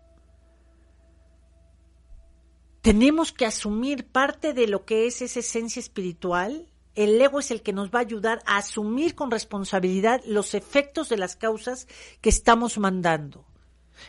[2.80, 6.70] Tenemos que asumir parte de lo que es esa esencia espiritual.
[6.94, 11.08] El ego es el que nos va a ayudar a asumir con responsabilidad los efectos
[11.08, 11.88] de las causas
[12.20, 13.47] que estamos mandando.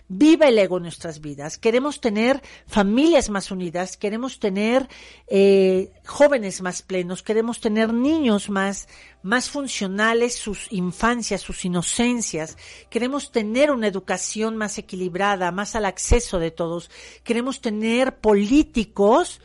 [0.07, 1.57] Viva el ego en nuestras vidas.
[1.57, 4.87] Queremos tener familias más unidas, queremos tener
[5.27, 8.87] eh, jóvenes más plenos, queremos tener niños más,
[9.21, 12.57] más funcionales, sus infancias, sus inocencias.
[12.89, 16.89] Queremos tener una educación más equilibrada, más al acceso de todos.
[17.23, 19.41] Queremos tener políticos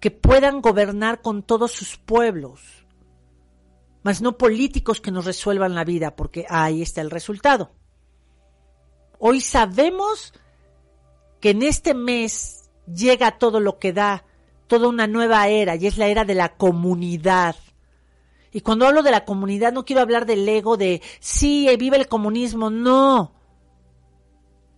[0.00, 2.62] que puedan gobernar con todos sus pueblos,
[4.02, 7.72] mas no políticos que nos resuelvan la vida, porque ahí está el resultado.
[9.22, 10.32] Hoy sabemos
[11.40, 14.24] que en este mes llega todo lo que da,
[14.66, 17.54] toda una nueva era, y es la era de la comunidad.
[18.50, 22.08] Y cuando hablo de la comunidad no quiero hablar del ego de, sí, vive el
[22.08, 23.32] comunismo, no.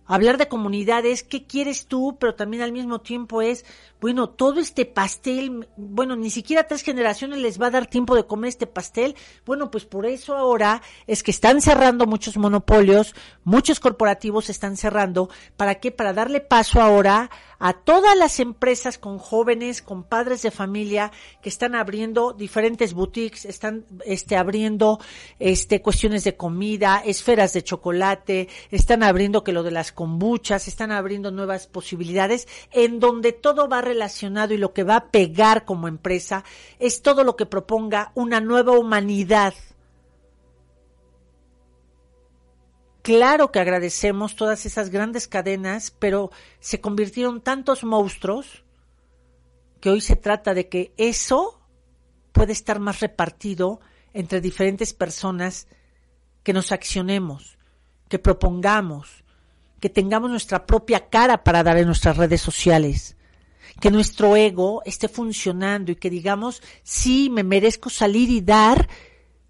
[0.05, 3.65] Hablar de comunidad es qué quieres tú, pero también al mismo tiempo es,
[4.01, 8.25] bueno, todo este pastel, bueno, ni siquiera tres generaciones les va a dar tiempo de
[8.25, 9.15] comer este pastel.
[9.45, 15.29] Bueno, pues por eso ahora es que están cerrando muchos monopolios, muchos corporativos están cerrando.
[15.55, 15.91] ¿Para qué?
[15.91, 17.29] Para darle paso ahora
[17.63, 23.45] a todas las empresas con jóvenes, con padres de familia que están abriendo diferentes boutiques,
[23.45, 24.99] están este, abriendo
[25.39, 30.91] este, cuestiones de comida, esferas de chocolate, están abriendo que lo de las kombuchas, están
[30.91, 35.87] abriendo nuevas posibilidades en donde todo va relacionado y lo que va a pegar como
[35.87, 36.43] empresa
[36.79, 39.53] es todo lo que proponga una nueva humanidad
[43.03, 46.31] Claro que agradecemos todas esas grandes cadenas, pero
[46.61, 48.63] se convirtieron tantos monstruos
[49.81, 51.59] que hoy se trata de que eso
[52.31, 53.81] puede estar más repartido
[54.13, 55.67] entre diferentes personas
[56.43, 57.57] que nos accionemos,
[58.07, 59.25] que propongamos,
[59.81, 63.17] que tengamos nuestra propia cara para dar en nuestras redes sociales,
[63.81, 68.87] que nuestro ego esté funcionando y que digamos, sí, me merezco salir y dar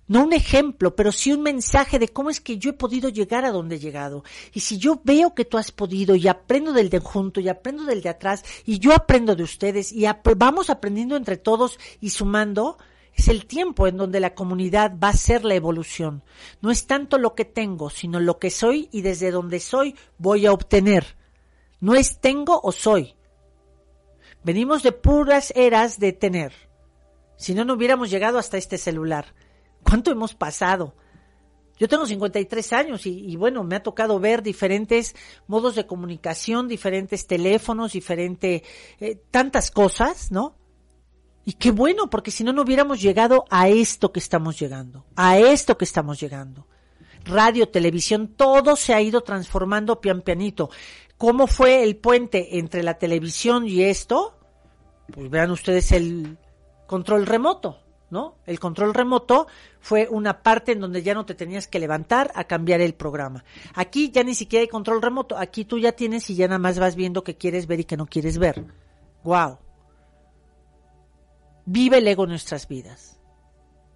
[0.08, 3.46] no un ejemplo, pero sí un mensaje de cómo es que yo he podido llegar
[3.46, 4.24] a donde he llegado.
[4.54, 7.86] Y si yo veo que tú has podido y aprendo del de junto y aprendo
[7.86, 12.78] del de atrás y yo aprendo de ustedes y vamos aprendiendo entre todos y sumando,
[13.16, 16.24] Es el tiempo en donde la comunidad va a ser la evolución.
[16.62, 20.48] No es tanto lo que tengo, sino lo que soy y desde donde soy voy
[20.48, 21.16] a obtener.
[21.80, 23.16] No es tengo o soy.
[24.44, 26.54] Venimos de puras eras de tener.
[27.38, 29.34] Si no, no hubiéramos llegado hasta este celular.
[29.84, 30.96] ¿Cuánto hemos pasado?
[31.78, 35.16] Yo tengo 53 años y, bueno, me ha tocado ver diferentes
[35.48, 38.62] modos de comunicación, diferentes teléfonos, diferentes,
[39.00, 40.56] eh, tantas cosas, ¿no?
[41.46, 45.38] Y qué bueno, porque si no, no hubiéramos llegado a esto que estamos llegando, a
[45.38, 46.68] esto que estamos llegando.
[47.26, 50.70] Radio, televisión, todo se ha ido transformando pian pianito.
[51.18, 54.38] ¿Cómo fue el puente entre la televisión y esto?
[55.12, 56.38] Pues vean ustedes el
[56.88, 57.83] control remoto,
[58.14, 58.38] ¿no?
[58.46, 59.48] El control remoto
[59.82, 63.44] fue una parte en donde ya no te tenías que levantar a cambiar el programa.
[63.74, 66.80] Aquí ya ni siquiera hay control remoto, aquí tú ya tienes y ya nada más
[66.80, 68.64] vas viendo que quieres ver y que no quieres ver.
[69.24, 69.58] Wow.
[71.66, 73.20] Vive el ego en nuestras vidas.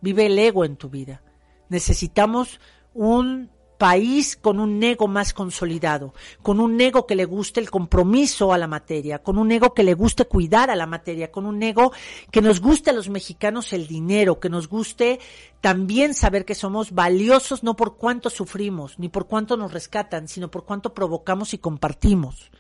[0.01, 1.21] Vive el ego en tu vida.
[1.69, 2.59] Necesitamos
[2.93, 8.53] un país con un ego más consolidado, con un ego que le guste el compromiso
[8.53, 11.61] a la materia, con un ego que le guste cuidar a la materia, con un
[11.61, 11.91] ego
[12.31, 15.19] que nos guste a los mexicanos el dinero, que nos guste
[15.61, 20.49] también saber que somos valiosos no por cuánto sufrimos, ni por cuánto nos rescatan, sino
[20.49, 22.51] por cuánto provocamos y compartimos.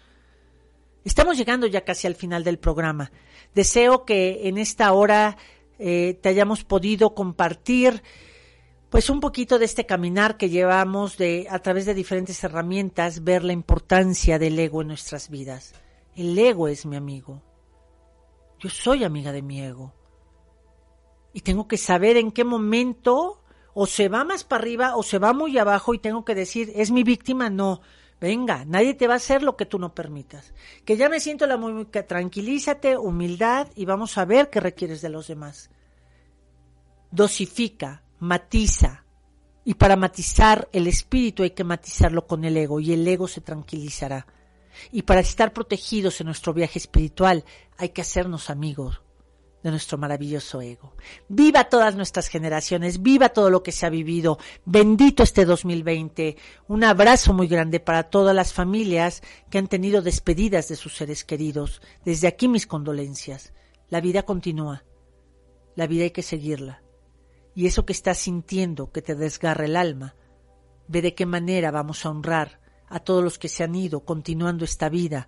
[1.03, 3.11] Estamos llegando ya casi al final del programa.
[3.55, 5.37] Deseo que en esta hora
[5.79, 8.03] eh, te hayamos podido compartir
[8.89, 13.43] pues un poquito de este caminar que llevamos de a través de diferentes herramientas, ver
[13.43, 15.73] la importancia del ego en nuestras vidas.
[16.15, 17.41] El ego es mi amigo.
[18.59, 19.93] Yo soy amiga de mi ego.
[21.33, 25.19] Y tengo que saber en qué momento o se va más para arriba o se
[25.19, 27.49] va muy abajo y tengo que decir, ¿es mi víctima?
[27.49, 27.81] No.
[28.19, 30.53] Venga, nadie te va a hacer lo que tú no permitas.
[30.85, 35.09] Que ya me siento la muy tranquilízate, humildad y vamos a ver qué requieres de
[35.09, 35.69] los demás.
[37.11, 39.03] Dosifica, matiza.
[39.63, 43.41] Y para matizar el espíritu hay que matizarlo con el ego y el ego se
[43.41, 44.25] tranquilizará.
[44.91, 47.43] Y para estar protegidos en nuestro viaje espiritual
[47.77, 49.01] hay que hacernos amigos
[49.63, 50.93] de nuestro maravilloso ego.
[51.27, 54.37] Viva todas nuestras generaciones, viva todo lo que se ha vivido.
[54.65, 56.37] Bendito este 2020.
[56.67, 61.25] Un abrazo muy grande para todas las familias que han tenido despedidas de sus seres
[61.25, 61.81] queridos.
[62.05, 63.53] Desde aquí mis condolencias.
[63.89, 64.83] La vida continúa.
[65.75, 66.86] La vida hay que seguirla.
[67.57, 70.13] Y eso que estás sintiendo que te desgarra el alma,
[70.87, 74.63] ve de qué manera vamos a honrar a todos los que se han ido continuando
[74.63, 75.27] esta vida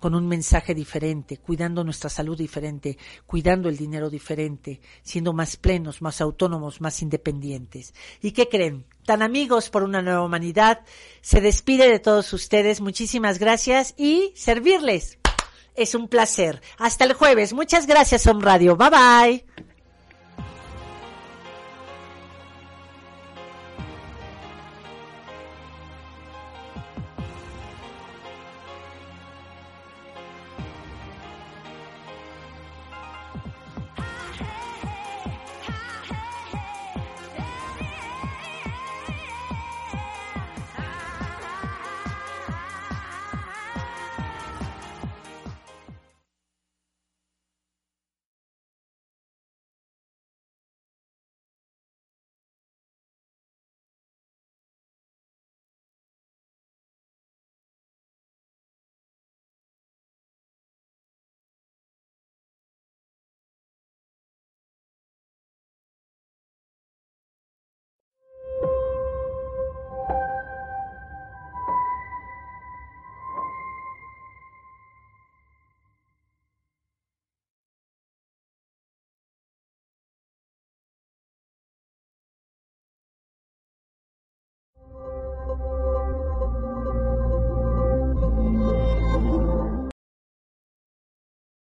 [0.00, 6.02] con un mensaje diferente, cuidando nuestra salud diferente, cuidando el dinero diferente, siendo más plenos,
[6.02, 7.94] más autónomos, más independientes.
[8.20, 8.84] ¿Y qué creen?
[9.06, 10.80] Tan amigos por una nueva humanidad,
[11.20, 12.80] se despide de todos ustedes.
[12.80, 15.16] Muchísimas gracias y servirles.
[15.76, 16.60] Es un placer.
[16.76, 17.52] Hasta el jueves.
[17.52, 18.76] Muchas gracias, Om Radio.
[18.76, 19.66] Bye bye.